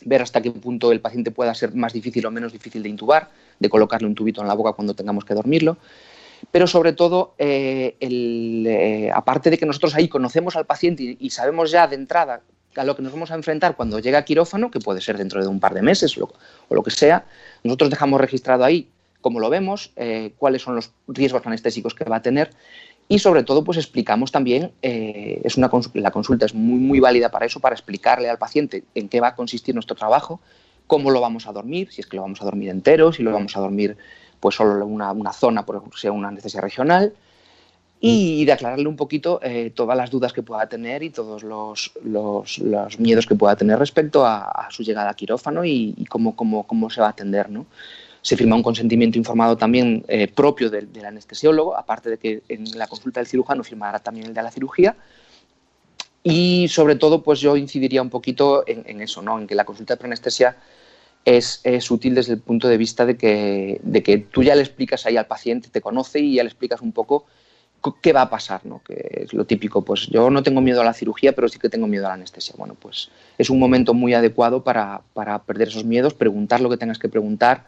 [0.05, 3.29] ver hasta qué punto el paciente pueda ser más difícil o menos difícil de intubar,
[3.59, 5.77] de colocarle un tubito en la boca cuando tengamos que dormirlo.
[6.51, 11.29] Pero sobre todo, eh, el, eh, aparte de que nosotros ahí conocemos al paciente y,
[11.31, 12.41] sabemos ya de entrada
[12.75, 15.41] a lo que nos vamos a enfrentar cuando llega a quirófano, que puede ser dentro
[15.41, 16.29] de un par de meses o
[16.69, 17.25] lo que sea,
[17.63, 18.89] nosotros dejamos registrado ahí
[19.21, 22.51] cómo lo vemos, eh, cuáles son los riesgos anestésicos que va a tener
[23.11, 27.29] y sobre todo pues explicamos también, eh, es una la consulta es muy, muy válida
[27.29, 30.39] para eso, para explicarle al paciente en qué va a consistir nuestro trabajo,
[30.87, 33.33] cómo lo vamos a dormir, si es que lo vamos a dormir entero, si lo
[33.33, 33.97] vamos a dormir
[34.39, 37.13] pues solo una, una zona, por ejemplo, sea una anestesia regional,
[38.01, 41.91] y de aclararle un poquito eh, todas las dudas que pueda tener y todos los,
[42.03, 42.61] los,
[42.97, 47.01] miedos que pueda tener respecto a, su llegada a quirófano y, cómo, cómo, cómo, se
[47.01, 47.49] va a atender.
[47.49, 47.65] ¿no?
[48.21, 52.87] Se firma un consentimiento informado también eh, propio del, anestesiólogo, aparte de que en la
[52.87, 54.95] consulta del cirujano firmará también el de la cirugía.
[56.21, 59.39] Y sobre todo, pues yo incidiría un poquito en, eso, ¿no?
[59.39, 60.57] en que la consulta de preanestesia
[61.23, 64.61] es, es, útil desde el punto de vista de que, de que tú ya le
[64.61, 67.25] explicas ahí al paciente, te conoce y ya le explicas un poco
[68.01, 68.81] qué va a pasar, ¿no?
[68.83, 71.69] Que es lo típico, pues yo no tengo miedo a la cirugía, pero sí que
[71.69, 72.55] tengo miedo a la anestesia.
[72.57, 75.01] Bueno, pues es un momento muy adecuado para,
[75.45, 77.65] perder esos miedos, preguntar lo que tengas que preguntar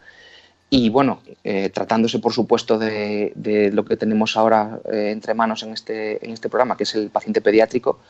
[0.74, 5.74] y bueno, eh, tratándose por supuesto de, lo que tenemos ahora eh, entre manos en
[5.74, 8.00] este, en este programa, que es el paciente pediátrico,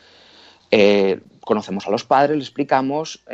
[0.71, 3.25] eh, conocemos a los padres, le explicamos,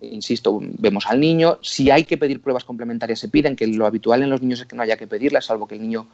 [0.00, 4.24] insisto, vemos al niño, si hay que pedir pruebas complementarias se piden, que lo habitual
[4.24, 6.08] en los niños es que no haya que pedirlas, salvo que el niño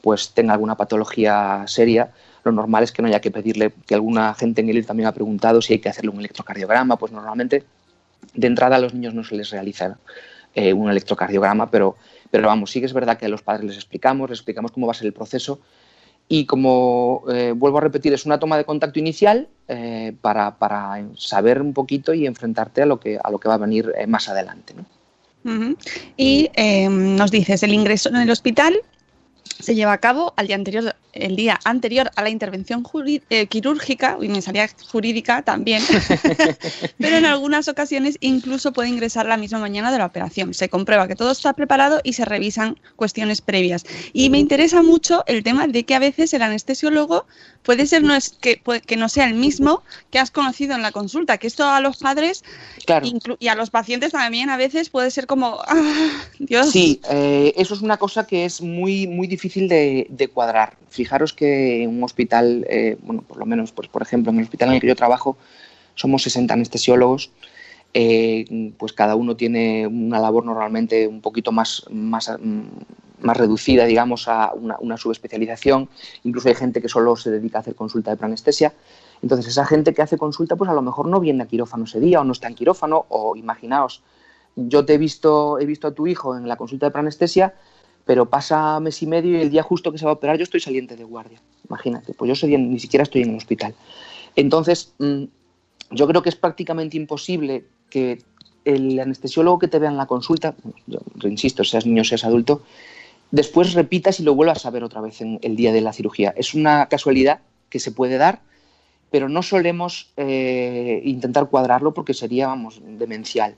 [0.00, 2.10] pues tenga alguna patología seria,
[2.42, 5.12] lo normal es que no haya que pedirle, que alguna gente en él también ha
[5.12, 7.64] preguntado si hay que hacerle un electrocardiograma, pues normalmente
[8.32, 9.98] de entrada a los niños no se les realiza
[10.54, 11.96] eh, un electrocardiograma, pero,
[12.30, 14.86] pero vamos, sí que es verdad que a los padres les explicamos, les explicamos cómo
[14.86, 15.60] va a ser el proceso
[16.28, 20.56] y como eh, vuelvo a repetir, es una toma de contacto inicial eh, para,
[21.16, 24.28] saber un poquito y enfrentarte a lo que, a lo que va a venir más
[24.28, 24.74] adelante.
[26.16, 26.50] Y
[26.90, 28.80] nos dices, el ingreso en el hospital
[29.60, 32.84] se lleva a cabo al día anterior, el día anterior a la intervención
[33.30, 35.82] eh, quirúrgica, y me salía jurídica también,
[36.98, 40.54] pero en algunas ocasiones incluso puede ingresar la misma mañana de la operación.
[40.54, 43.84] Se comprueba que todo está preparado y se revisan cuestiones previas.
[44.12, 47.26] Y me interesa mucho el tema de que a veces el anestesiólogo
[47.62, 50.92] puede ser no es que, que no sea el mismo que has conocido en la
[50.92, 52.42] consulta, que esto a los padres
[53.38, 56.70] y a los pacientes también a veces puede ser como, ah, Dios.
[56.70, 60.76] Sí, eh, eso es una cosa que es muy, muy difícil de, cuadrar.
[60.88, 64.44] Fijaros que en un hospital, eh, bueno, por lo menos, pues por ejemplo, en el
[64.44, 65.36] hospital en el que yo trabajo,
[65.94, 67.30] somos 60 anestesiólogos.
[67.92, 72.30] Eh, pues cada uno tiene una labor normalmente un poquito más, más,
[73.20, 75.88] más reducida, digamos, a una, subespecialización.
[76.24, 78.72] Incluso hay gente que solo se dedica a hacer consulta de planestesia.
[79.22, 82.00] Entonces, esa gente que hace consulta, pues a lo mejor no viene a quirófano ese
[82.00, 84.02] día o no está en quirófano, o imaginaos,
[84.56, 87.54] yo te he visto, he visto a tu hijo en la consulta de planestesia,
[88.04, 90.44] pero pasa mes y medio y el día justo que se va a operar yo
[90.44, 91.40] estoy saliente de guardia.
[91.68, 93.74] Imagínate, pues yo día ni siquiera estoy en el hospital.
[94.36, 95.24] Entonces, mm,
[95.90, 98.22] yo creo que es prácticamente imposible que
[98.64, 100.54] el anestesiólogo que te vea en la consulta,
[100.86, 102.62] yo insisto, seas niño, seas adulto,
[103.30, 106.32] después repitas y lo vuelvas a ver otra vez en el día de la cirugía.
[106.36, 108.40] Es una casualidad que se puede dar,
[109.10, 113.56] pero no solemos eh, intentar cuadrarlo porque sería, vamos, demencial.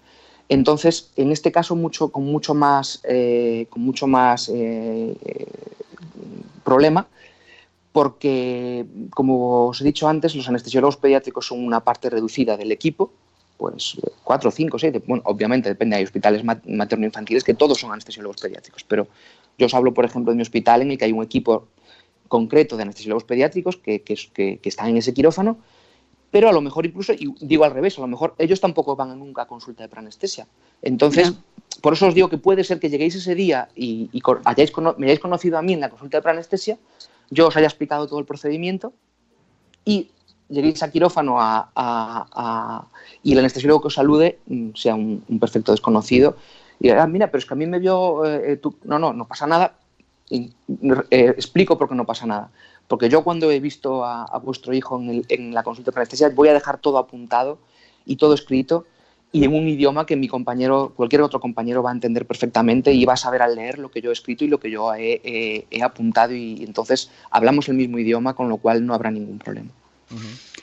[0.53, 5.17] Entonces, en este caso, mucho, con mucho más, eh, con mucho más eh,
[6.63, 7.07] problema,
[7.93, 13.13] porque, como os he dicho antes, los anestesiólogos pediátricos son una parte reducida del equipo,
[13.57, 18.85] pues cuatro, cinco, seis, bueno, obviamente depende, hay hospitales materno-infantiles que todos son anestesiólogos pediátricos,
[18.85, 19.07] pero
[19.57, 21.69] yo os hablo, por ejemplo, de mi hospital en el que hay un equipo
[22.29, 24.03] concreto de anestesiólogos pediátricos que,
[24.65, 25.57] están en ese quirófano,
[26.33, 29.17] pero a lo mejor incluso, y digo al revés, a lo mejor ellos tampoco van
[29.17, 30.49] nunca a consulta de preanestesia.
[30.83, 31.33] Entonces,
[31.81, 34.11] por eso os digo que puede ser que lleguéis ese día y,
[34.45, 36.79] hayáis, me hayáis conocido a mí en la consulta de preanestesia,
[37.31, 38.93] yo os haya explicado todo el procedimiento
[39.85, 40.11] y
[40.49, 41.39] lleguéis a quirófano
[43.23, 46.37] y el anestesiólogo que os salude mm, sea un perfecto desconocido
[46.83, 49.29] y ah, mira, pero es que a mí me vio, eh, tú, no, no, no
[49.29, 49.77] pasa nada.
[50.29, 50.51] Eh,
[51.11, 52.51] explico por qué no pasa nada.
[52.89, 56.55] Porque yo cuando he visto a, vuestro hijo en, la consulta de anestesia voy a
[56.55, 57.59] dejar todo apuntado
[58.05, 58.85] y todo escrito
[59.33, 63.07] y en un idioma que mi compañero, cualquier otro compañero va a entender perfectamente y
[63.07, 65.67] va a saber al leer lo que yo he escrito y lo que yo he,
[65.83, 69.71] apuntado y, entonces hablamos el mismo idioma, con lo cual no habrá ningún problema.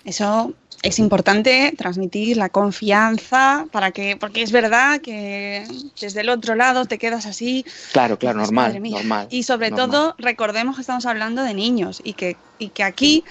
[0.05, 5.65] Eso es importante transmitir la confianza para que, porque es verdad que
[5.99, 7.65] desde el otro lado te quedas así.
[7.91, 9.27] Claro, claro, normal, normal.
[9.29, 13.23] Y sobre todo, recordemos que estamos hablando de niños y que, y que aquí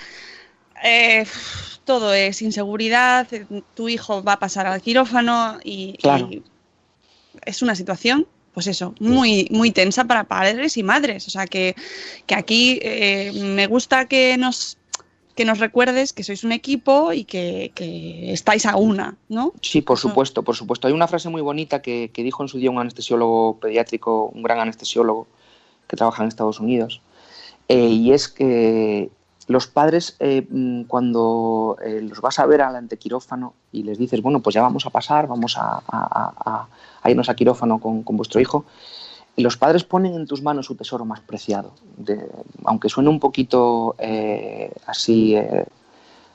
[0.84, 1.24] eh,
[1.84, 3.26] todo es inseguridad,
[3.74, 5.98] tu hijo va a pasar al quirófano y,
[7.44, 11.28] es una situación pues eso, muy, muy tensa para padres y madres.
[11.28, 11.76] O sea que,
[12.34, 14.78] aquí eh, me gusta que nos
[15.38, 19.52] que nos recuerdes que sois un equipo y que, que estáis a una, ¿no?
[19.62, 20.88] Sí, por supuesto, por supuesto.
[20.88, 24.42] Hay una frase muy bonita que, que dijo en su día un anestesiólogo pediátrico, un
[24.42, 25.28] gran anestesiólogo
[25.86, 27.00] que trabaja en Estados Unidos,
[27.68, 29.10] eh, y es que
[29.46, 34.20] los padres eh, mm, cuando eh, los vas a ver al antequirófano y les dices,
[34.20, 36.66] bueno, pues ya vamos a pasar, vamos a-
[37.04, 38.64] a irnos a quirófano con, con vuestro hijo,
[39.38, 41.72] y los padres ponen en tus manos su tesoro más preciado.
[41.96, 42.28] De-
[42.64, 45.64] aunque suene un poquito eh, así, eh,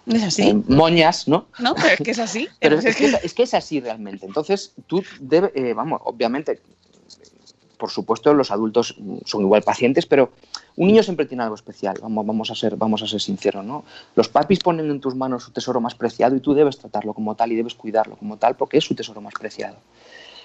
[0.08, 1.48] Es así, eh, moñas, ¿no?
[1.60, 1.76] ¿no?
[1.76, 2.48] Pero es que es así.
[2.62, 4.26] Pero Es es que, es que es así realmente.
[4.26, 6.62] Entonces, tú debes, eh, vamos, obviamente,
[7.78, 10.32] por supuesto, los adultos son igual pacientes, pero
[10.78, 11.98] un niño siempre tiene algo especial.
[12.02, 13.84] Vamos, vamos a ser, vamos a ser sinceros, ¿no?
[14.16, 17.36] Los papis ponen en tus manos su tesoro más preciado y tú debes tratarlo como
[17.36, 19.76] tal y debes cuidarlo como tal porque es su tesoro más preciado.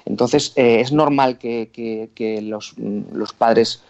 [0.09, 3.83] Entonces, eh, es normal que, los, mm, los padres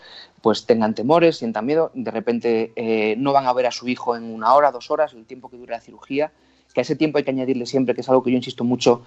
[0.42, 4.16] pues tengan temores, sientan miedo, de repente eh, no van a ver a su hijo
[4.16, 6.32] en una hora, dos horas, el tiempo que dure la cirugía,
[6.72, 9.02] que a ese tiempo hay que añadirle siempre, que es algo que yo insisto mucho,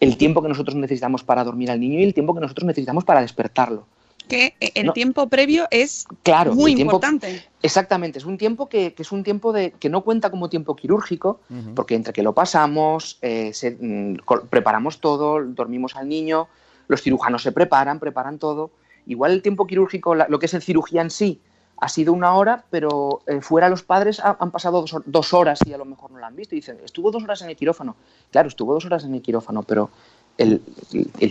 [0.00, 3.04] el tiempo que nosotros necesitamos para dormir al niño y el tiempo que nosotros necesitamos
[3.04, 3.86] para despertarlo.
[4.32, 4.92] Que el No.
[4.94, 7.44] tiempo previo es Claro, muy el tiempo- importante.
[7.60, 10.74] Exactamente, es un tiempo que, que es un tiempo de, que no cuenta como tiempo
[10.74, 11.40] quirúrgico,
[11.74, 14.16] porque entre que lo pasamos, eh, se- mm,
[14.48, 16.48] preparamos todo, dormimos al niño,
[16.88, 18.70] los cirujanos se preparan, preparan todo.
[19.06, 21.40] Igual el tiempo quirúrgico, la- lo que es en cirugía en sí,
[21.76, 25.72] ha sido una hora, pero eh, fuera los padres ha- han pasado dos horas y
[25.72, 26.54] a lo mejor no la han visto.
[26.54, 27.96] Y dicen, estuvo dos horas en el quirófano.
[28.30, 29.90] Claro, estuvo dos horas en el quirófano, pero
[30.38, 30.62] el,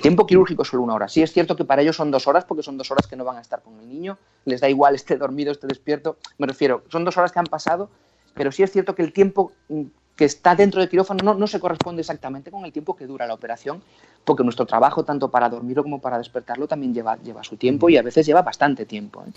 [0.01, 1.07] tiempo quirúrgico es solo una hora.
[1.07, 3.25] Sí es cierto que para ellos son dos horas, porque son dos horas que no
[3.25, 4.17] van a estar con el niño.
[4.45, 6.17] Les da igual esté dormido, esté despierto.
[6.37, 7.89] Me refiero, son dos horas que han pasado,
[8.33, 9.83] pero sí es cierto que el tiempo mm,
[10.21, 13.25] que está dentro del quirófano no, no se corresponde exactamente con el tiempo que dura
[13.25, 13.81] la operación,
[14.23, 17.97] porque nuestro trabajo, tanto para dormirlo como para despertarlo, también lleva, lleva su tiempo y
[17.97, 19.23] a veces lleva bastante tiempo.
[19.25, 19.31] ¿eh?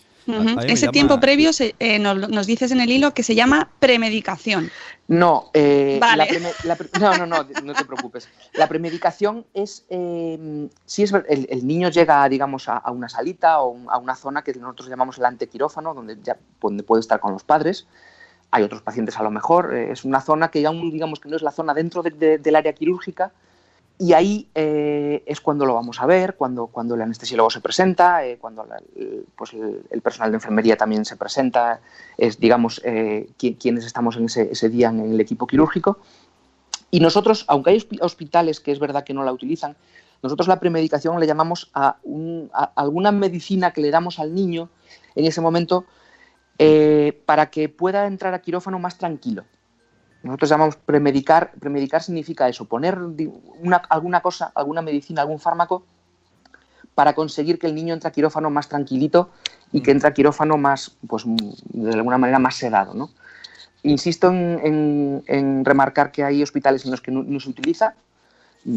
[0.66, 3.70] Ese llama- tiempo previo se- eh, nos, nos dices en el hilo que se llama
[3.78, 4.70] premedicación.
[5.08, 6.18] No, eh, Vale.
[6.18, 8.28] la preme- la pre- no, no, no, no te preocupes.
[8.52, 13.62] La premedicación es, eh, si es el, el niño llega, digamos, a, a una salita
[13.62, 17.20] o un- a una zona que nosotros llamamos el antequirófano, donde ya donde puede estar
[17.20, 17.86] con los padres.
[18.54, 19.74] Hay otros pacientes a lo mejor.
[19.74, 22.38] eh, es una zona que aún, digamos, que no es la zona dentro de- de-
[22.38, 23.32] del área quirúrgica.
[23.98, 28.24] Y ahí eh, es cuando lo vamos a ver, cuando, cuando el anestesiólogo se presenta,
[28.24, 31.80] eh, cuando la- el, pues el, personal de enfermería también se presenta,
[32.16, 35.98] es, digamos, qui- quienes estamos en ese, día en el equipo quirúrgico.
[36.92, 39.74] Y nosotros, aunque hay hospi- hospitales que es verdad que no la utilizan,
[40.22, 44.68] nosotros la premedicación le llamamos a, un- a alguna medicina que le damos al niño
[45.16, 45.86] en ese momento
[46.58, 49.44] eh, para que pueda entrar a quirófano más tranquilo.
[50.22, 51.52] Nosotros llamamos premedicar.
[51.60, 52.98] Premedicar significa eso, poner
[53.60, 55.84] una- alguna cosa, alguna medicina, algún fármaco
[56.94, 59.30] para conseguir que el niño entre a quirófano más tranquilito
[59.72, 61.36] y que entre a quirófano más, pues mm,
[61.72, 63.10] de alguna manera más sedado, ¿no?
[63.82, 67.94] Insisto en, en- en remarcar que hay hospitales en los que no, no se utiliza,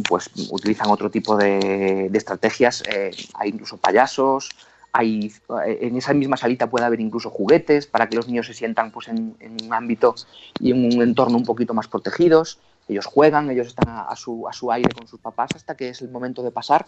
[0.10, 4.50] pues utilizan otro tipo de, de estrategias, eh, hay incluso payasos,
[4.94, 5.32] hay,
[5.66, 8.92] eh, en esa misma salita puede haber incluso juguetes para que los niños se sientan
[8.92, 10.16] pues, en, en un ámbito
[10.60, 12.60] y en un entorno un poquito más protegidos.
[12.88, 15.90] Ellos juegan, ellos están a, a su, a su aire con sus papás hasta que
[15.90, 16.86] es el momento de pasar.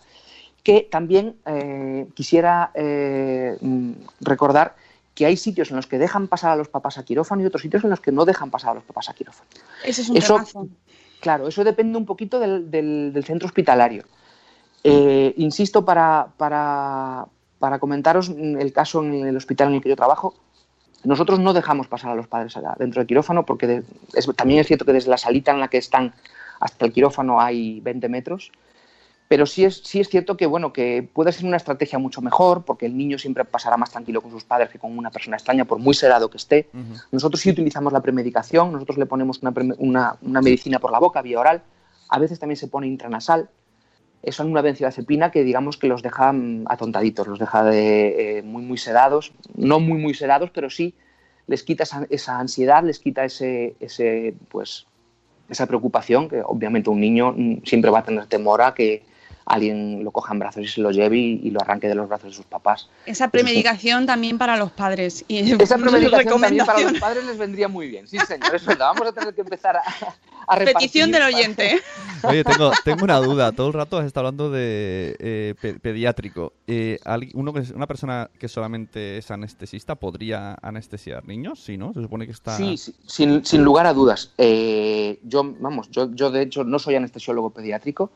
[0.63, 4.75] Que también eh, quisiera eh, mm, recordar
[5.13, 7.61] que hay sitios en los que dejan pasar a los papás a quirófano y otros
[7.61, 9.49] sitios en los que no dejan pasar a los papás a quirófano.
[9.83, 10.39] Ese es un Eso-.
[11.19, 14.05] Claro, eso depende un poquito del, del- del centro hospitalario.
[14.85, 17.25] Eh, insisto, para, para-
[17.59, 20.33] para comentaros el caso en el hospital en el que yo trabajo,
[21.03, 24.59] nosotros no dejamos pasar a los padres allá, dentro del quirófano porque de- es- también
[24.59, 26.13] es cierto que desde la salita en la que están
[26.59, 28.51] hasta el quirófano hay 20 metros,
[29.29, 32.63] pero sí es, sí es cierto que, bueno, que puede ser una estrategia mucho mejor
[32.65, 35.65] porque el niño siempre pasará más tranquilo con sus padres que con una persona extraña,
[35.65, 36.69] por muy sedado que esté.
[37.11, 40.99] Nosotros sí utilizamos la premedicación, nosotros le ponemos una, preme- una- una medicina por la
[40.99, 41.61] boca, vía oral,
[42.09, 43.49] a veces también se pone intranasal.
[44.21, 48.63] Es una benzodiazepina que digamos que los deja mm, atontaditos, los deja de, eh, muy
[48.63, 50.93] muy sedados, no muy muy sedados, pero sí
[51.47, 54.85] les quita esa, esa ansiedad, les quita ese, ese pues
[55.49, 59.03] esa preocupación que obviamente un niño mm, siempre va a tener temor a que
[59.49, 62.07] alguien lo coja en brazos y se lo lleve y, y lo arranque de los
[62.07, 62.87] brazos de sus papás.
[63.05, 65.25] Esa premedicación también para los padres.
[65.27, 68.07] Y Esa premedicación también para los padres les vendría muy bien.
[68.07, 68.87] Sí, señor, es verdad.
[68.93, 70.73] Vamos a tener que empezar a, a repartir.
[70.75, 71.81] Petición del oyente.
[72.23, 73.51] Oye, tengo, tengo una duda.
[73.51, 76.53] Todo el rato has estado hablando de eh, pe- pediátrico.
[76.67, 81.59] Eh, ¿alguien- uno que es- ¿Una persona que solamente es anestesista podría anestesiar niños?
[81.63, 81.93] Sí, ¿no?
[81.93, 82.55] Se supone que está...
[82.55, 84.31] Sí, sí, sin, sin lugar a dudas.
[84.37, 88.11] Eh, yo, vamos, yo, yo de hecho no soy anestesiólogo pediátrico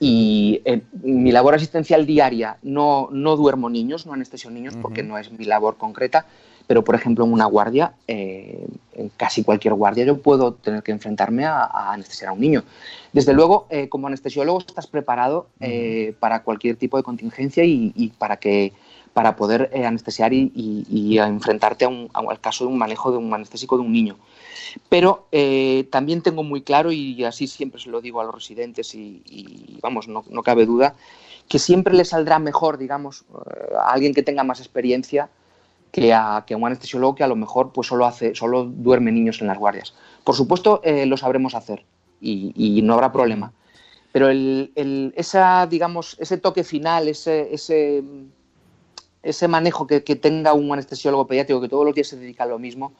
[0.00, 5.18] y en mi labor asistencial diaria no, no duermo niños, no anestesio niños porque no
[5.18, 6.26] es mi labor concreta,
[6.66, 10.92] pero por ejemplo en una guardia, eh, en casi cualquier guardia yo puedo tener que
[10.92, 12.62] enfrentarme a, a anestesiar a un niño.
[13.12, 18.08] Desde luego, eh, como anestesiólogo estás preparado eh, para cualquier tipo de contingencia y, y
[18.10, 18.72] para que
[19.14, 23.10] para poder eh, anestesiar y, y- enfrentarte a un- a- al caso de un manejo
[23.10, 24.16] de un anestésico de un niño.
[24.88, 28.94] Pero eh, también tengo muy claro, y así siempre se lo digo a los residentes,
[28.94, 30.94] y, vamos, no, no cabe duda,
[31.48, 35.28] que siempre le saldrá mejor, digamos, eh, a alguien que tenga más experiencia
[35.92, 39.40] que a, que un anestesiólogo que a lo mejor pues solo hace, solo duerme niños
[39.40, 39.94] en las guardias.
[40.24, 41.84] Por supuesto, eh, lo sabremos hacer
[42.20, 43.52] y, y no habrá problema.
[44.12, 48.02] Pero el, el- esa, digamos, ese toque final, ese, ese,
[49.22, 52.46] ese manejo que, que tenga un anestesiólogo pediátrico que todos los días se dedica a
[52.46, 52.92] lo mismo,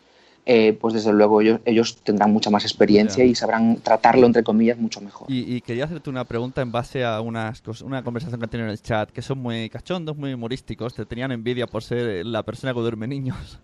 [0.50, 4.78] eh, pues desde luego ellos, ellos tendrán mucha más experiencia y sabrán tratarlo, entre comillas,
[4.78, 5.30] mucho mejor.
[5.30, 8.66] Y, y quería hacerte una pregunta en base a unas una conversación que han tenido
[8.66, 12.42] en el chat, que son muy cachondos, muy humorísticos, te tenían envidia por ser la
[12.44, 13.58] persona que duerme niños.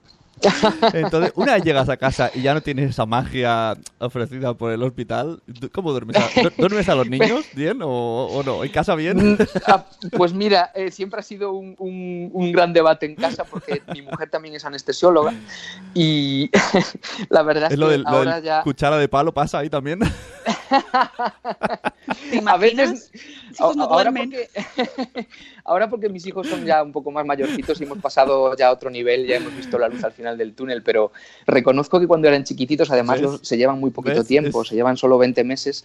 [0.93, 4.83] Entonces, una vez llegas a casa y ya no tienes esa magia ofrecida por el
[4.83, 6.19] hospital, ¿tú ¿cómo duermes?
[6.19, 8.63] A, du- ¿Duermes a los niños bien o, o no?
[8.65, 9.17] ¿En casa bien?
[9.17, 9.37] Mm,
[9.67, 9.85] ah,
[10.17, 14.03] Pues mira, eh, siempre ha sido un, un- un gran debate en casa porque mi
[14.03, 15.33] mujer también es anestesióloga
[15.95, 16.51] y
[17.31, 19.59] la verdad es, Es lo que del, lo ahora del ya cuchara de palo, ¿pasa
[19.59, 20.01] ahí también?
[22.31, 23.11] ¿Te a veces
[23.59, 24.31] hijos no ahora duermen.
[24.31, 25.27] porque
[25.65, 28.73] ahora porque mis hijos son ya un poco más mayorcitos y hemos pasado ya a
[28.73, 31.13] otro nivel, ya hemos visto la luz al final del túnel, pero
[31.47, 34.27] reconozco que cuando eran chiquititos, además se llevan muy poquito ¿Ves?
[34.27, 35.85] tiempo, se llevan solo 20 meses.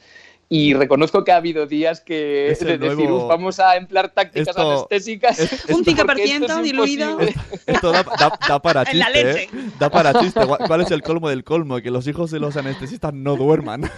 [0.52, 4.10] Y reconozco que ha habido días que Es de decir, nuevo- "Uf, vamos a emplear
[4.10, 5.38] tácticas Esto- anestésicas.
[5.40, 7.12] es- Un porque 5% esto es diluido.
[7.12, 7.36] imposible".
[7.68, 9.44] Esto da, da- da para En la chiste, leche.
[9.44, 9.50] ¿eh?
[9.78, 10.44] Da para chiste.
[10.48, 11.80] ¿Cuál- ¿Cuál es el colmo del colmo?
[11.82, 13.92] Que los hijos de los anestesistas no duerman.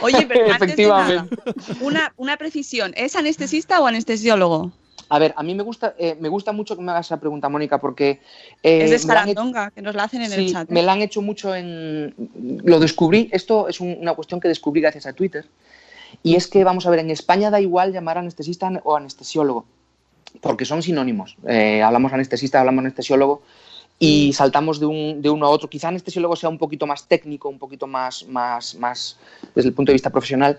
[0.00, 1.36] Oye, pero antes de Efectivamente.
[1.44, 2.94] nada, una, una precisión.
[2.96, 4.72] ¿Es anestesista o anestesiólogo?
[5.08, 7.48] A ver, a mí me gusta, eh, me gusta mucho que me hagas esa pregunta,
[7.48, 8.20] Mónica, porque
[8.62, 10.68] eh, es de hecho- Sarandonga, que nos la hacen en el chat.
[10.68, 10.74] ¿eh?
[10.74, 12.12] me la han hecho mucho en...
[12.64, 15.46] Lo descubrí, esto es un- una cuestión que descubrí gracias a Twitter,
[16.22, 19.64] y es que, vamos a ver, en España da igual llamar anestesista o anestesiólogo,
[20.40, 21.36] porque son sinónimos.
[21.46, 23.42] Eh, hablamos anestesista, hablamos anestesiólogo,
[23.98, 25.70] y saltamos de, un, de uno a otro.
[25.70, 29.18] Quizá anestesiólogo sea un poquito más técnico, un poquito más, más, más
[29.54, 30.58] desde el punto de vista profesional,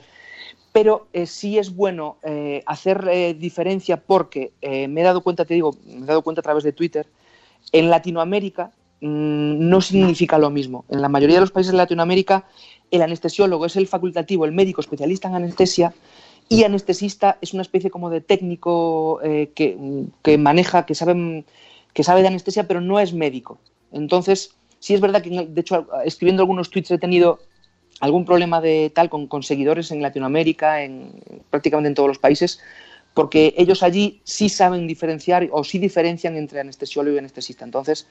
[0.77, 5.55] pero eh, sí es bueno eh, hacer eh, diferencia porque me he dado cuenta, te
[5.55, 7.07] digo, me he dado cuenta a través de Twitter,
[7.71, 8.69] en Latinoamérica
[9.01, 10.85] mm, no significa lo mismo.
[10.89, 12.45] En la mayoría de los países de Latinoamérica,
[12.91, 15.95] el anestesiólogo es el facultativo, el médico especialista en anestesia,
[16.47, 21.43] y anestesista es una especie como de técnico que, que maneja, que sabe,
[21.91, 23.57] que sabe de anestesia, pero no es médico.
[23.91, 27.39] Entonces, sí es verdad que, de hecho, escribiendo algunos tweets he tenido
[27.99, 31.11] algún problema de tal con, con seguidores en Latinoamérica, en
[31.49, 32.59] prácticamente en todos los países,
[33.13, 37.65] porque ellos allí sí saben diferenciar o sí diferencian entre anestesiólogo y anestesista.
[37.65, 38.07] Entonces,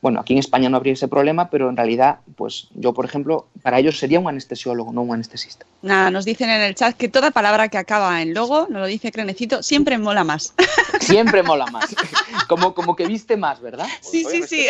[0.00, 3.48] bueno, aquí en España no habría ese problema, pero en realidad, pues yo, por ejemplo,
[3.62, 5.66] para ellos sería un anestesiólogo, no un anestesista.
[5.82, 8.86] Nada, nos dicen en el chat que toda palabra que acaba en logo, nos lo
[8.86, 10.54] dice Crenecito, siempre mola más.
[11.00, 11.94] Siempre mola más.
[12.48, 13.86] Como, como que viste más, ¿verdad?
[14.00, 14.66] Sí, sí, sí.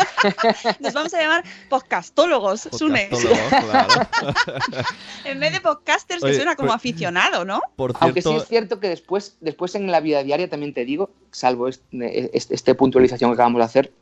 [0.80, 3.08] Nos vamos a llamar podcastólogos, Sune.
[3.10, 4.08] Podcastólogo, claro.
[5.24, 7.60] En vez de podcasters, que Oye, suena como pues- aficionado, ¿no?
[7.76, 11.10] Por Aunque sí es cierto que después, después en la vida diaria también te digo,
[11.30, 13.92] salvo este, este, este puntualización que acabamos de hacer,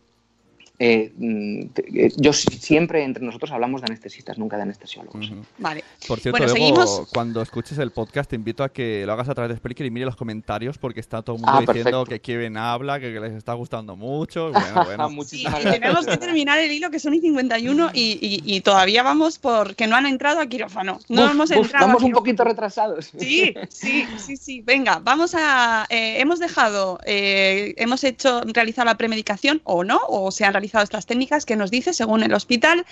[0.78, 1.60] eh, mm,
[1.94, 5.32] eh, yo si- siempre entre nosotros hablamos de anestesistas, nunca de anestesiólogos.
[5.58, 5.82] Vale.
[6.06, 7.08] Por cierto, Bueno, seguimos.
[7.12, 9.90] cuando escuches el podcast, te invito a que lo hagas a través de Spreaker y
[9.90, 12.04] mire los comentarios, porque está todo el mundo Ah, diciendo perfecto.
[12.06, 14.52] que Kevin habla, que, que les está gustando mucho.
[14.52, 15.08] Bueno, bueno.
[15.08, 15.80] Sí, Muchísimas y gracias.
[15.80, 19.86] tenemos que terminar el hilo que son y 51 y, y, y todavía vamos porque
[19.88, 21.00] no han entrado a quirófano.
[21.08, 21.84] No hemos entrado.
[21.84, 22.14] a vamos un quirófano.
[22.20, 23.10] poquito retrasados.
[23.18, 24.62] Sí, sí, sí, sí.
[24.64, 25.86] Venga, vamos a.
[25.90, 30.67] eh, hemos dejado, eh, hemos hecho, realizado la premedicación o no, o se han realizado
[30.74, 32.84] estas técnicas que nos dice según el hospital.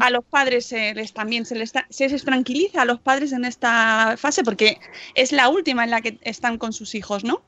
[0.00, 3.32] A los padres se les también se les, tra- se les tranquiliza a los padres
[3.32, 4.78] en esta fase porque
[5.14, 7.42] es la última en la que están con sus hijos, ¿no?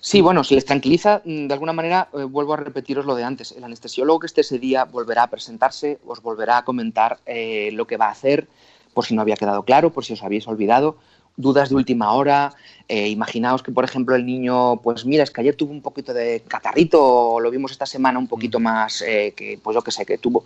[0.00, 3.24] Sí, bueno, si les tranquiliza, mm, de alguna manera, eh, vuelvo a repetiros lo de
[3.24, 3.52] antes.
[3.52, 7.86] El anestesiólogo que esté ese día volverá a presentarse, os volverá a comentar eh, lo
[7.86, 8.46] que va a hacer,
[8.94, 10.96] por si no había quedado claro, por si os habéis olvidado,
[11.36, 12.52] dudas de última hora.
[12.86, 16.12] eh, imaginaos que, por ejemplo, el niño, pues mira, es que ayer tuvo un poquito
[16.12, 19.90] de catarrito, o lo vimos esta semana un poquito más, eh, que pues yo qué
[19.90, 20.44] sé, que tuvo.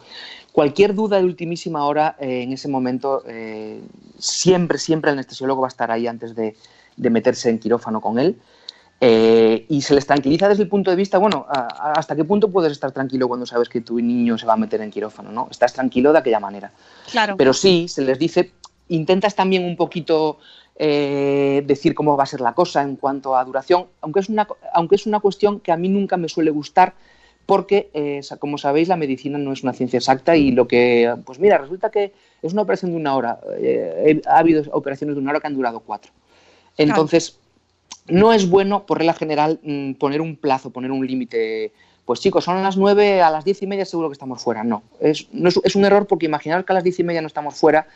[0.53, 3.80] Cualquier duda de ultimísima hora, eh, en ese momento, eh,
[4.18, 6.55] siempre, siempre el anestesiólogo va a estar ahí antes de,
[6.97, 8.36] de meterse en quirófano con él.
[9.01, 12.24] Eh, y se les tranquiliza desde el punto de vista, bueno, a- a- ¿hasta qué
[12.24, 15.30] punto puedes estar tranquilo cuando sabes que tu niño se va a meter en quirófano?
[15.32, 15.49] ¿no?
[15.51, 16.72] Estás tranquilo de aquella manera.
[17.11, 17.36] Claro.
[17.36, 18.53] Pero sí, se les dice,
[18.89, 20.39] intentas también un poquito
[20.81, 24.47] eh, decir cómo va a ser la cosa en cuanto a duración, aunque es, una,
[24.72, 26.95] aunque es una cuestión que a mí nunca me suele gustar,
[27.47, 31.41] porque, eh, como sabéis, la medicina no es una ciencia exacta y lo que, pues
[31.41, 32.12] mira, resulta que
[32.43, 33.41] es una operación de una hora.
[33.59, 36.12] Eh, ha habido operaciones de una hora que han durado cuatro.
[36.76, 37.41] Entonces,
[38.07, 41.72] no es bueno, por regla general, mm, poner un plazo, poner un límite.
[42.05, 44.62] Pues chicos, son las nueve, a las diez y media seguro que estamos fuera.
[44.62, 45.26] No, es,
[45.64, 47.89] es, un error porque imaginaos que a las diez y media no estamos fuera,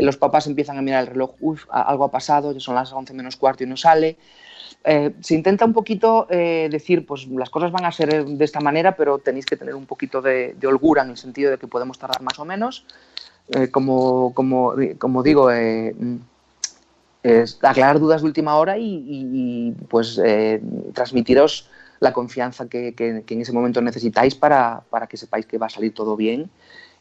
[0.00, 3.14] los papás empiezan a mirar el reloj, uff, algo ha pasado, ya son las once
[3.14, 4.16] menos cuarto y no sale.
[4.84, 8.60] Eh, se intenta un poquito eh, decir, pues las cosas van a ser de esta
[8.60, 11.98] manera, pero tenéis que tener un poquito de, holgura en el sentido de que podemos
[11.98, 12.86] tardar más o menos.
[13.52, 15.50] Eh, como, como, como, digo,
[17.62, 20.20] aclarar dudas de última hora y, pues
[20.94, 25.70] transmitiros la confianza que, en ese momento necesitáis para, para que sepáis que va a
[25.70, 26.48] salir todo bien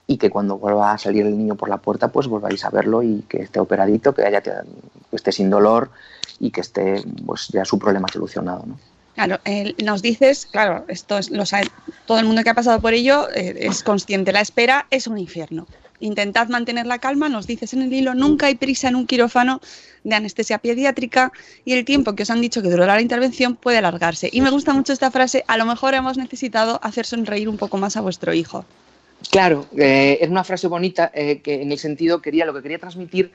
[0.10, 3.04] y que cuando vuelva a salir el niño por la puerta, pues volváis a verlo
[3.04, 4.52] y que esté operadito, que, haya, que
[5.12, 5.92] esté sin dolor
[6.40, 8.64] y que esté pues ya su problema solucionado.
[8.66, 8.80] ¿no?
[9.14, 9.40] Claro,
[9.84, 11.68] nos dices, claro, esto es, lo sabe,
[12.08, 15.20] todo el mundo que ha pasado por ello eh, es consciente, la espera es un
[15.20, 15.68] infierno.
[16.00, 19.62] Intentad mantener la calma, nos dices en el hilo, nunca hay prisa en un quirófano
[20.04, 21.32] de anestesia pediátrica
[21.66, 24.28] y el tiempo que os han dicho que durará la intervención puede alargarse.
[24.32, 27.78] Y me gusta mucho esta frase, a lo mejor hemos necesitado hacer sonreír un poco
[27.78, 28.66] más a vuestro hijo.
[29.32, 32.80] Claro, eh, es una frase bonita eh, que en el sentido quería, lo que quería
[32.80, 33.32] transmitir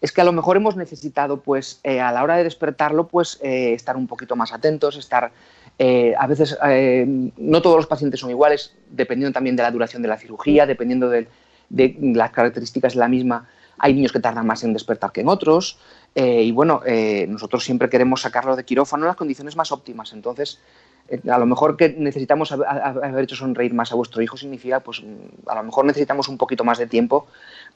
[0.00, 3.38] es que a lo mejor hemos necesitado, pues, eh, a la hora de despertarlo, pues,
[3.40, 5.32] estar un poquito más atentos, estar,
[6.18, 6.58] a veces,
[7.38, 11.08] no todos los pacientes son iguales, dependiendo también de la duración de la cirugía, dependiendo
[11.08, 11.28] de,
[11.70, 13.48] de las características de la misma.
[13.78, 15.78] Hay niños que tardan más en despertar que en otros.
[16.14, 16.82] y bueno,
[17.28, 20.12] nosotros siempre queremos sacarlo de quirófano en las condiciones más óptimas.
[20.12, 20.60] Entonces,
[21.30, 25.02] a lo mejor que necesitamos haber hecho sonreír más a vuestro hijo significa, pues
[25.46, 27.26] a lo mejor necesitamos un poquito más de tiempo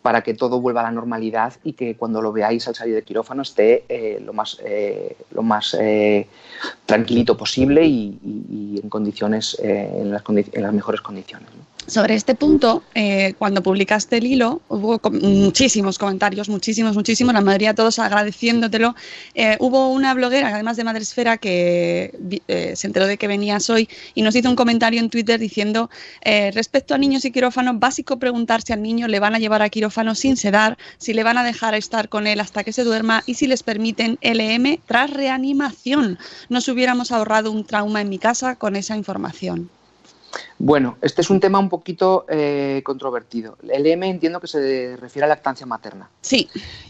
[0.02, 3.02] para que todo vuelva a la normalidad y que cuando lo veáis al salir de
[3.02, 5.76] quirófano esté eh, lo más, eh, lo más
[6.86, 11.48] tranquilito posible y, en condiciones, en las, en, las, mejores condiciones.
[11.86, 17.74] Sobre este punto, eh, cuando publicaste el hilo, hubo muchísimos comentarios, muchísimos, muchísimos, la mayoría
[17.74, 18.94] todos agradeciéndotelo.
[19.34, 22.14] Eh, hubo una bloguera, además de Madresfera, que
[22.46, 25.90] eh, se enteró de que venías hoy y nos hizo un comentario en Twitter diciendo,
[26.52, 30.14] respecto a niños y quirófano, básico preguntarse al niño, ¿le van a llevar a quirófano
[30.14, 30.78] sin sedar?
[30.98, 33.24] ¿Si le van a dejar estar con él hasta que se duerma?
[33.26, 36.18] Y si les permiten LM tras reanimación.
[36.48, 39.70] Nos hubiéramos ahorrado un trauma en mi casa con esa información.
[40.58, 43.56] Bueno, este es un tema un poquito eh, controvertido.
[43.68, 46.10] El M entiendo que se refiere a lactancia materna.
[46.20, 46.48] Sí.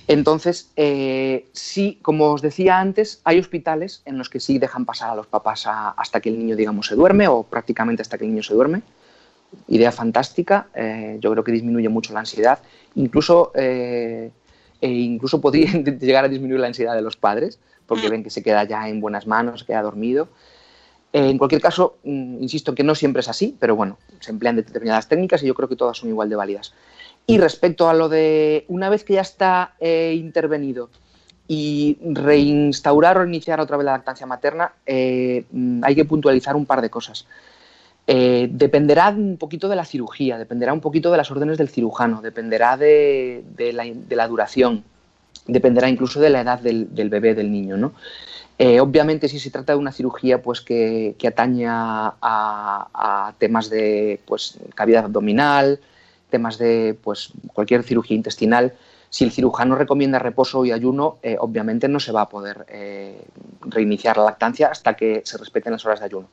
[0.09, 5.11] Entonces, eh, sí, como os decía antes, hay hospitales en los que sí dejan pasar
[5.11, 8.31] a los papás hasta que el niño, digamos, se duerme o prácticamente hasta que el
[8.31, 8.83] niño se duerme.
[9.69, 10.69] Idea fantástica.
[10.75, 12.59] Eh, yo creo que disminuye mucho la ansiedad.
[12.97, 14.31] Incluso, e
[14.81, 15.71] incluso podría
[16.01, 17.59] llegar a disminuir la ansiedad de los padres
[17.91, 18.11] porque mm.
[18.11, 20.29] ven que se queda ya en buenas manos, se queda dormido.
[21.13, 24.57] Eh, en cualquier caso, mm, insisto que no siempre es así, pero bueno, se emplean
[24.57, 26.73] determinadas técnicas y yo creo que todas son igual de válidas.
[27.27, 30.89] Y respecto a lo de una vez que ya está eh, intervenido
[31.49, 36.67] y reinstaurar o iniciar otra vez la lactancia materna, eh, mm, hay que puntualizar un
[36.67, 37.27] par de cosas.
[38.07, 42.77] dependerá un poquito de la cirugía, dependerá un poquito de las órdenes del cirujano, dependerá
[42.77, 43.45] de,
[44.11, 44.83] la, duración,
[45.47, 47.93] dependerá incluso de la edad del, del bebé, del niño, ¿no?
[48.63, 54.59] Eh, obviamente, si se trata de una cirugía pues, que, atañe a, temas de pues,
[54.75, 55.81] cavidad abdominal,
[56.29, 58.75] temas de pues, cualquier cirugía intestinal,
[59.09, 63.25] si el cirujano recomienda reposo y ayuno, eh, obviamente no se va a poder eh,
[63.63, 66.29] reiniciar la lactancia hasta que se respeten las horas de ayuno.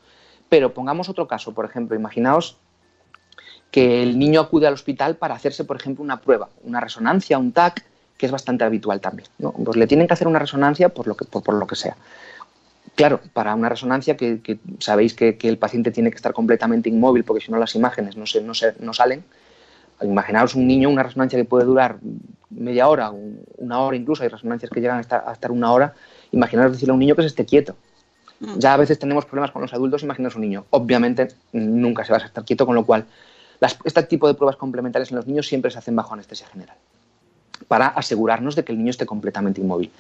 [0.50, 2.58] Pero pongamos otro caso, por ejemplo, imaginaos
[3.72, 7.54] que el niño acude al hospital para hacerse, por ejemplo, una prueba, una resonancia, un
[7.54, 7.86] TAC,
[8.18, 9.30] que es bastante habitual también.
[9.64, 11.96] Pues le tienen que hacer una resonancia por lo que, por, lo que sea.
[12.96, 17.46] Claro, para una resonancia que, sabéis que, el paciente tiene que estar completamente inmóvil porque
[17.46, 19.24] si no las imágenes no, se, no, se, no salen.
[20.02, 21.98] Imaginaos un niño, una resonancia que puede durar
[22.50, 23.12] media hora,
[23.58, 25.94] una hora incluso, hay resonancias que llegan a estar, una hora.
[26.32, 27.76] Imaginaos decirle a un niño que se esté quieto.
[28.40, 28.60] Mm.
[28.60, 30.66] Ya a veces tenemos problemas con los adultos, imaginaos un niño.
[30.72, 33.06] Obviamente nunca se va a estar quieto, con lo cual
[33.84, 36.78] este tipo de pruebas complementarias en los niños siempre se hacen bajo anestesia general
[37.68, 39.92] para asegurarnos de que el niño esté completamente inmóvil.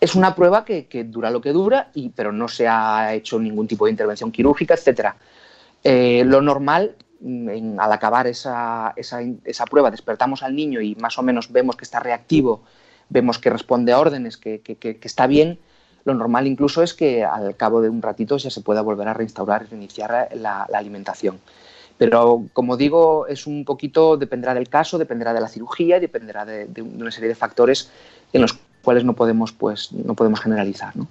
[0.00, 3.68] Es una prueba que, dura lo que dura, y, pero no se ha hecho ningún
[3.68, 5.14] tipo de intervención quirúrgica, etc.
[5.84, 11.22] Eh, lo normal, mm, al acabar esa, esa, prueba, despertamos al niño y más o
[11.22, 12.62] menos vemos que está reactivo,
[13.10, 14.62] vemos que responde a órdenes, que,
[15.02, 15.58] está bien,
[16.04, 19.14] lo normal incluso es que al cabo de un ratito ya se pueda volver a
[19.14, 21.40] reinstaurar y reiniciar la alimentación.
[22.00, 26.46] Pero como digo, es un poquito, dependerá del caso, dependerá de la cirugía y dependerá
[26.46, 27.90] de, una serie de factores
[28.32, 30.96] en los cuales no podemos, pues, no podemos generalizar.
[30.96, 31.06] ¿no?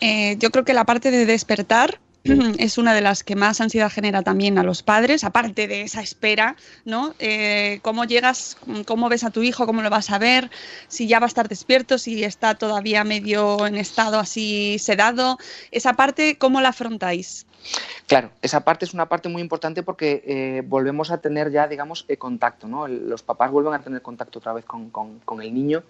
[0.00, 3.90] Eh, yo creo que la parte de despertar es una de las que más ansiedad
[3.90, 7.14] genera también a los padres, aparte de esa espera, ¿no?
[7.18, 10.50] Eh, ¿Cómo llegas, cómo ves a tu hijo, cómo lo vas a ver,
[10.88, 15.38] si ya va a estar despierto, si está todavía medio en estado así sedado?
[15.70, 17.46] Esa parte, ¿cómo la afrontáis?
[18.06, 22.06] Claro, esa parte es una parte muy importante porque eh, volvemos a tener ya, digamos,
[22.18, 22.86] contacto, ¿no?
[22.88, 25.82] Los papás vuelven a tener contacto otra vez con, con el niño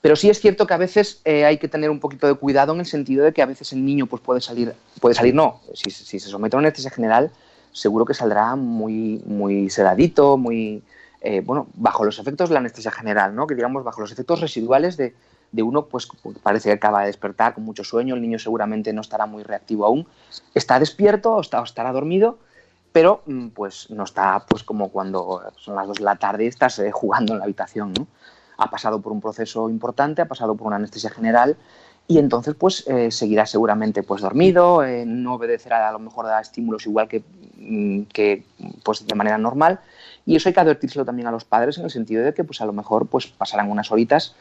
[0.00, 2.72] pero sí es cierto que a veces eh, hay que tener un poquito de cuidado
[2.72, 5.60] en el sentido de que a veces el niño pues, puede salir, puede salir no,
[5.74, 7.30] si, se somete a una anestesia general,
[7.72, 10.82] seguro que saldrá muy, muy sedadito, muy,
[11.20, 13.46] eh, bueno, bajo los efectos de la anestesia general, ¿no?
[13.46, 15.14] Que digamos, bajo los efectos residuales de,
[15.62, 16.08] uno, pues
[16.42, 19.84] parece que acaba de despertar con mucho sueño, el niño seguramente no estará muy reactivo
[19.84, 20.06] aún,
[20.54, 22.38] está despierto o, está, estará dormido,
[22.92, 26.48] pero mm, pues no está pues como cuando son las dos de la tarde y
[26.48, 28.06] estás eh, jugando en la habitación, ¿no?
[28.60, 31.56] Ha pasado por un proceso importante, ha pasado por una anestesia general
[32.06, 36.40] y entonces pues eh, seguirá seguramente pues dormido, eh, no obedecerá a lo mejor a
[36.40, 37.22] estímulos igual que,
[37.56, 38.44] mm, que
[38.82, 39.80] pues de manera normal
[40.26, 42.60] y eso hay que advertírselo también a los padres en el sentido de que pues
[42.60, 44.34] a lo mejor pues pasarán unas horitas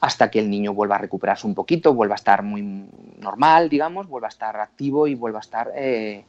[0.00, 2.88] hasta que el niño vuelva a recuperarse un poquito, vuelva a estar muy
[3.18, 6.24] normal, digamos, vuelva a estar activo y vuelva a estar eh,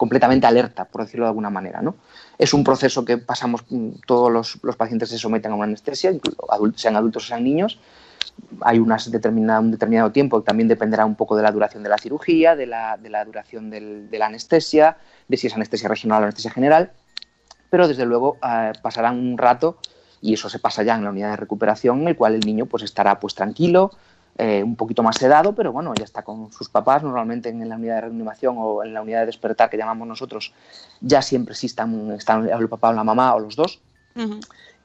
[0.00, 1.82] completamente alerta, por decirlo de alguna manera.
[1.82, 1.96] ¿no?
[2.38, 4.32] Es un proceso que pasamos, mm, todos
[4.62, 6.10] los, pacientes se someten a una anestesia,
[6.76, 7.78] sean adultos o sean niños.
[8.62, 12.56] Hay unas un determinado tiempo, también dependerá un poco de la duración de la cirugía,
[12.56, 12.96] de la,
[13.26, 14.96] duración de la anestesia,
[15.28, 16.92] de si es anestesia regional o anestesia general,
[17.68, 19.76] pero desde luego eh, pasarán un rato
[20.22, 22.64] y eso se pasa ya en la unidad de recuperación, en el cual el niño
[22.64, 23.90] pues estará pues tranquilo,
[24.42, 27.02] eh, un poquito más sedado, pero bueno, ya está con sus papás.
[27.02, 30.54] Normalmente en la unidad de reanimación o en la unidad de despertar que llamamos nosotros,
[31.02, 33.82] ya siempre sí están, están el papá o la mamá o los dos.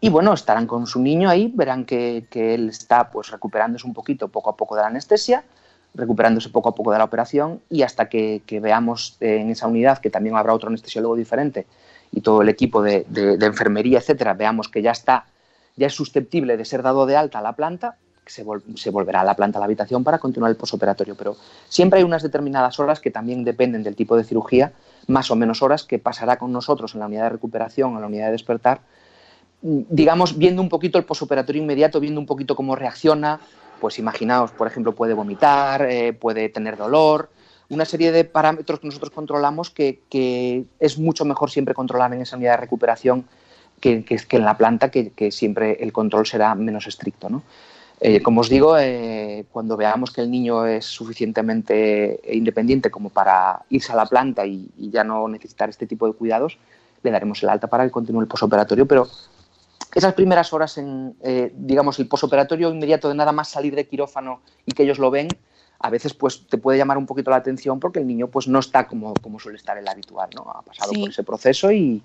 [0.02, 4.28] Y bueno, estarán con su niño ahí, verán que, él está pues recuperándose un poquito
[4.28, 5.46] poco a poco de la anestesia,
[5.94, 10.10] recuperándose poco a poco de la operación y hasta que, veamos en esa unidad que
[10.10, 11.66] también habrá otro anestesiólogo diferente
[12.12, 15.28] y todo el equipo de, de enfermería, etcétera, veamos que ya está,
[15.78, 17.98] ya es susceptible de ser dado de alta a la planta,
[18.32, 21.16] se, volverá a la planta a la habitación para continuar el posoperatorio.
[21.16, 21.36] Pero
[21.70, 24.74] siempre hay unas determinadas horas que también dependen del tipo de cirugía,
[25.08, 28.08] más o menos horas que pasará con nosotros en la unidad de recuperación en la
[28.08, 28.82] unidad de despertar,
[29.62, 33.40] digamos, viendo un poquito el posoperatorio inmediato, viendo un poquito cómo reacciona.
[33.80, 37.30] Pues imaginaos, por ejemplo, puede vomitar, eh, puede tener dolor,
[37.70, 42.38] una serie de parámetros que nosotros controlamos que, es mucho mejor siempre controlar en esa
[42.38, 43.26] unidad de recuperación
[43.80, 47.30] que, que, en la planta, que, siempre el control será menos estricto.
[47.30, 47.44] ¿no?
[48.02, 53.62] Eh, como os digo, eh, cuando veamos que el niño es suficientemente independiente como para
[53.70, 56.58] irse a la planta y, ya no necesitar este tipo de cuidados,
[57.04, 59.08] le daremos el alta para que continúe el posoperatorio, pero
[59.94, 64.42] esas primeras horas en, eh, digamos, el posoperatorio inmediato de nada más salir de quirófano
[64.66, 65.30] y que ellos lo ven,
[65.80, 68.60] a veces pues te puede llamar un poquito la atención porque el niño pues no
[68.60, 70.42] está como, como suele estar el habitual, ¿no?
[70.54, 72.02] Ha pasado por ese proceso y,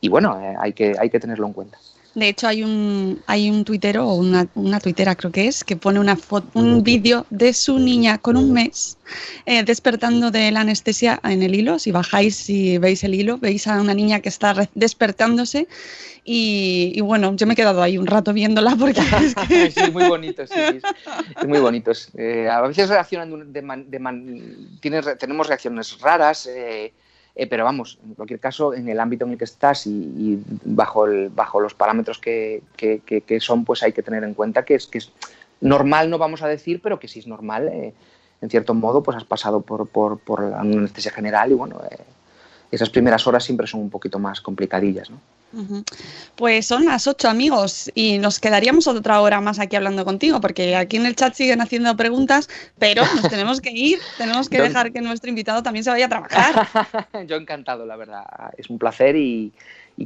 [0.00, 1.78] y bueno, hay, que, hay que tenerlo en cuenta.
[2.14, 5.76] De hecho, hay un, hay un tuitero, o una, una tuitera creo que es, que
[5.76, 8.98] pone una foto, un vídeo de su niña con un mes
[9.46, 11.78] eh, despertando de la anestesia en el hilo.
[11.78, 15.68] Si bajáis y veis el hilo, veis a una niña que está despertándose.
[16.24, 19.70] Y, bueno, yo me he quedado ahí un rato viéndola porque es que...
[19.72, 20.80] sí, muy bonito, sí, sí,
[21.40, 21.92] es muy bonito.
[22.16, 26.46] Eh, a veces reaccionan de, de tenemos reacciones raras.
[26.46, 26.92] Eh,
[27.34, 31.06] eh, pero vamos, en cualquier caso, en el ámbito en el que estás y, bajo,
[31.06, 34.86] el, bajo los parámetros que, que, son, pues hay que tener en cuenta que es,
[34.86, 35.12] que es
[35.60, 37.68] normal, no vamos a decir, pero que sí es normal.
[37.68, 37.94] Eh,
[38.42, 41.98] en cierto modo, pues has pasado por, por, una anestesia general y bueno, eh,
[42.70, 45.18] esas primeras horas siempre son un poquito más complicadillas, ¿no?
[46.36, 50.76] Pues son las ocho amigos y nos quedaríamos otra hora más aquí hablando contigo porque
[50.76, 52.48] aquí en el chat siguen haciendo preguntas,
[52.78, 56.08] pero nos tenemos que ir, tenemos que dejar que nuestro invitado también se vaya a
[56.08, 56.68] trabajar.
[57.26, 58.24] Yo encantado, la verdad,
[58.56, 59.52] es un placer y,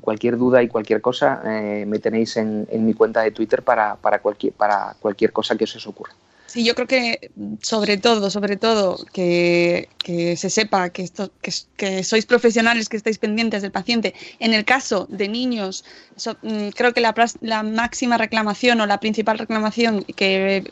[0.03, 4.19] cualquier duda y cualquier cosa eh, me tenéis en, mi cuenta de Twitter para, para,
[4.19, 6.13] cualquier, para cualquier cosa que os ocurra.
[6.57, 7.31] Sí, yo creo que
[7.61, 9.91] sobre todo, sobre todo, que,
[10.39, 11.31] se sepa que, esto,
[11.77, 14.15] que, sois profesionales, que estáis pendientes del paciente.
[14.39, 15.85] En el caso de niños,
[16.41, 20.65] mm, creo que la, máxima reclamación o la principal reclamación que,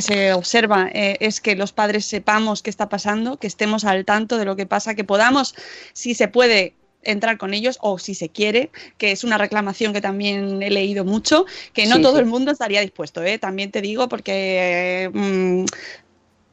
[0.00, 4.38] se observa eh, es que los padres sepamos qué está pasando, que estemos al tanto
[4.38, 5.56] de lo que pasa, que podamos,
[5.92, 6.74] si se puede,
[7.06, 11.04] entrar con ellos o si se quiere, que es una reclamación que también he leído
[11.04, 13.38] mucho, que no todo el mundo estaría dispuesto, ¿eh?
[13.38, 15.64] también te digo, porque mm,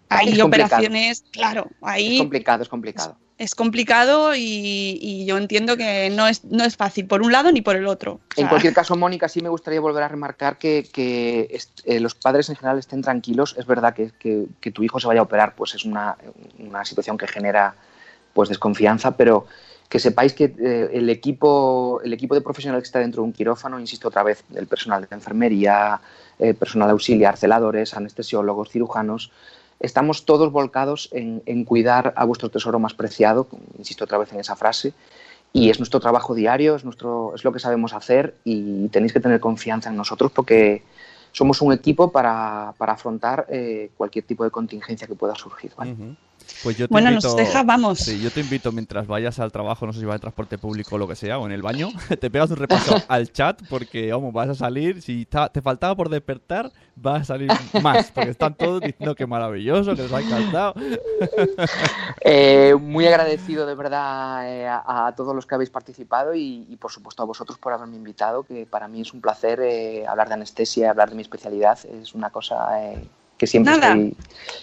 [0.10, 2.16] hay operaciones, claro, ahí...
[2.16, 3.18] Es complicado, es complicado.
[3.40, 7.62] Es complicado y, yo entiendo que no es, no es fácil por un lado ni
[7.62, 8.20] por el otro.
[8.38, 12.56] en cualquier caso, Mónica, sí me gustaría volver a remarcar que, eh, los padres en
[12.56, 13.56] general estén tranquilos.
[13.58, 16.16] Es verdad que, que, tu hijo se vaya a operar, pues es una,
[16.60, 17.76] una situación que genera
[18.34, 19.48] pues desconfianza, pero
[19.94, 23.32] que sepáis que eh, el, equipo, el equipo de profesionales que está dentro de un
[23.32, 26.02] quirófano, insisto otra vez, el personal de enfermería,
[26.40, 29.32] eh, personal auxiliar, celadores, anestesiólogos, cirujanos,
[29.80, 34.56] estamos todos volcados en, cuidar a vuestro tesoro más preciado, insisto otra vez en esa
[34.56, 34.96] frase,
[35.54, 39.20] y es nuestro trabajo diario, es, nuestro, es lo que sabemos hacer y tenéis que
[39.20, 40.82] tener confianza en nosotros porque
[41.34, 45.72] somos un equipo para, para afrontar eh, cualquier tipo de contingencia que pueda surgir.
[46.64, 48.00] Pues yo te bueno, invito, nos deja, vamos.
[48.00, 50.96] Sí, yo te invito mientras vayas al trabajo, no sé si vas en transporte público
[50.96, 51.90] o lo que sea, o en el baño,
[52.20, 56.10] te pegas un repaso al chat porque, vamos, vas a salir, si te faltaba por
[56.10, 60.74] despertar, vas a salir más, porque están todos diciendo que maravilloso, que les ha encantado.
[62.26, 66.78] Eh, muy agradecido de verdad eh, a, a, todos los que habéis participado y, y,
[66.78, 70.30] por supuesto a vosotros por haberme invitado, que para mí es un placer eh, hablar
[70.30, 73.08] de anestesia, hablar de mi especialidad, es una cosa eh,
[73.44, 73.94] que siempre, Nada.
[73.94, 74.16] estoy,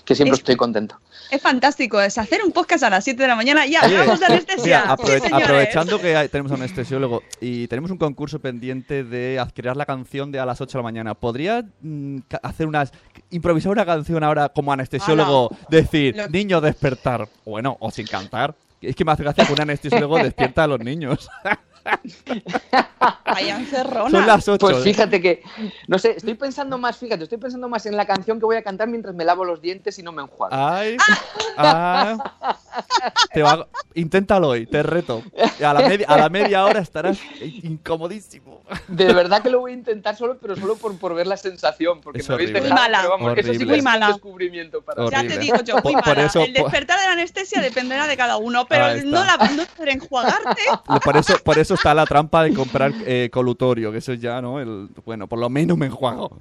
[0.05, 0.99] que siempre Es- estoy contento.
[1.31, 4.27] Es fantástico, es hacer un podcast a las 7 de la mañana y hablamos de
[4.27, 4.65] anestesia.
[4.65, 9.05] Mira, aprove- Sí, aprovechando que hay- tenemos a un anestesiólogo y tenemos un concurso pendiente
[9.05, 12.93] de adquirir la canción de a las 8 de la mañana, ¿podría mm, hacer unas
[13.31, 17.29] improvisar una canción ahora como anestesiólogo, decir, Lo- niño despertar?
[17.45, 18.55] Bueno, o sin cantar.
[18.81, 21.29] Es que me hace gracia que un anestesiólogo despierta a los niños.
[24.11, 24.59] Son las 8.
[24.59, 25.43] Pues fíjate que,
[25.87, 28.63] no sé, estoy pensando más, fíjate, estoy pensando más en la canción que voy a
[28.63, 30.55] cantar mientras me lavo los dientes y no me enjuago.
[30.55, 30.97] Ay,
[31.57, 32.19] ah,
[33.33, 35.23] te va- inténtalo hoy, te reto.
[35.65, 38.63] A la, media, a la media hora estarás incomodísimo.
[38.89, 42.01] De verdad que lo voy a intentar solo, pero solo por, por ver la sensación,
[42.01, 42.69] porque Es me habéis horrible.
[42.69, 42.99] dejado, Muy mala.
[42.99, 44.07] pero vamos, que eso sí que es Muy mala.
[44.09, 45.29] un descubrimiento para Horrible.
[45.29, 46.27] Ya te digo yo, muy Por- por mala.
[46.27, 49.91] eso- el despertar de la anestesia dependerá de cada uno, pero no, la, no poder
[49.91, 50.63] enjuagarte.
[51.05, 54.61] Por eso, por eso está la trampa de comprar eh, colutorio, que eso ya, ¿no?
[54.61, 56.37] El, bueno, por lo menos me enjuago.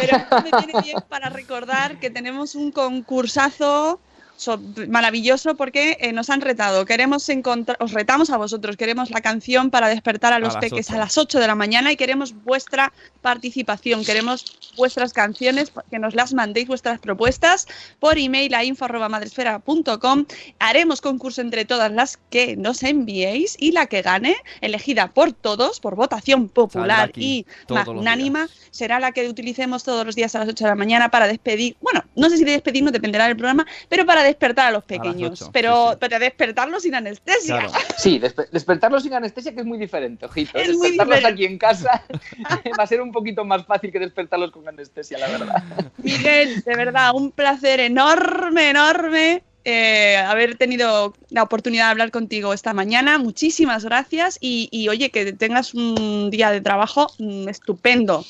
[0.00, 4.00] Pero me viene bien para recordar que tenemos un concursazo
[4.40, 6.84] so- maravilloso porque eh, nos han retado.
[6.84, 10.90] Queremos encontrar, os retamos a vosotros, queremos la canción para despertar a los las peques
[10.90, 14.44] a las 8 de la mañana y queremos vuestra participación, queremos
[14.76, 17.66] vuestras canciones, que nos las mandéis vuestras propuestas
[17.98, 20.24] por email a info@madresfera.com.
[20.58, 25.80] Haremos concurso entre todas las que nos enviéis y la que gane, elegida por todos
[25.80, 30.48] por votación popular aquí y magnánima, será la que utilicemos todos los días a las
[30.48, 33.66] 8 de la mañana para despedir, bueno, no sé si de despedirnos, dependerá del programa,
[33.88, 37.58] pero para despertar a los pequeños, pero sí, despertarlos sin anestesia.
[37.60, 37.72] Claro.
[37.98, 40.58] Sí, despe- despertarlos sin anestesia, que es muy diferente, ojito.
[40.58, 41.26] Es muy despertarlos diferente.
[41.28, 42.02] aquí en casa
[42.78, 45.62] va a ser un poquito más fácil que despertarlos con anestesia, la verdad.
[45.98, 49.42] Miguel, de verdad, un placer enorme, enorme.
[49.64, 53.18] eh, haber tenido la oportunidad de hablar contigo esta mañana.
[53.18, 58.24] Muchísimas gracias y, y, oye, que tengas un día de trabajo mm, estupendo.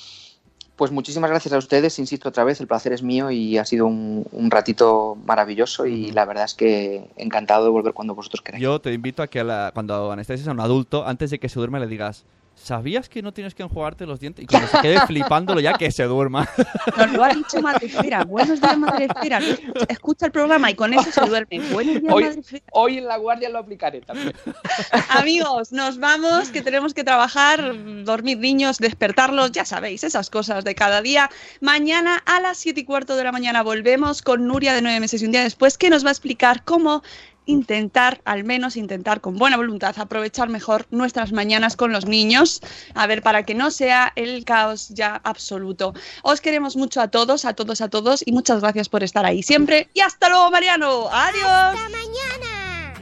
[0.81, 3.85] Pues muchísimas gracias a ustedes, insisto otra vez, el placer es mío y ha sido
[3.87, 8.63] un, un ratito maravilloso y la verdad es que encantado de volver cuando vosotros queráis.
[8.63, 11.51] Yo te invito a que a la- cuando anestesias a un adulto, antes de que
[11.51, 12.25] se duerma, le digas,
[12.63, 14.45] ¿sabías que no tienes que enjuagarte los dientes?
[14.45, 16.49] Y cuando se quede flipándolo ya, que se duerma.
[16.97, 18.25] Nos lo ha dicho Madrefera.
[18.25, 19.41] Buenos días, Madrefera.
[19.89, 21.61] Escucha el programa y con eso se duerme.
[21.73, 22.65] Buenos días, Hoy, Madrefera.
[22.73, 24.33] hoy en la guardia lo aplicaré también.
[25.09, 30.75] Amigos, nos vamos, que tenemos que trabajar, dormir niños, despertarlos, ya sabéis, esas cosas de
[30.75, 31.31] cada día.
[31.61, 35.23] Mañana a las 7 y cuarto de la mañana volvemos con Nuria de nueve meses
[35.23, 37.03] y un día después, que nos va a explicar cómo
[37.47, 42.61] intentar, al menos intentar con buena voluntad, aprovechar mejor nuestras mañanas con los niños,
[42.95, 45.95] a ver, para que no sea el caos ya absoluto.
[46.23, 49.43] Os queremos mucho a todos, a todos, a todos, y muchas gracias por estar ahí
[49.43, 49.89] siempre.
[49.95, 51.09] Y hasta luego, Mariano.
[51.11, 51.47] Adiós.
[51.47, 52.95] ¡Hasta mañana!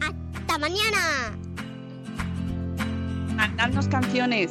[0.00, 1.38] ¡Hasta mañana!
[3.34, 4.50] Mandadnos canciones.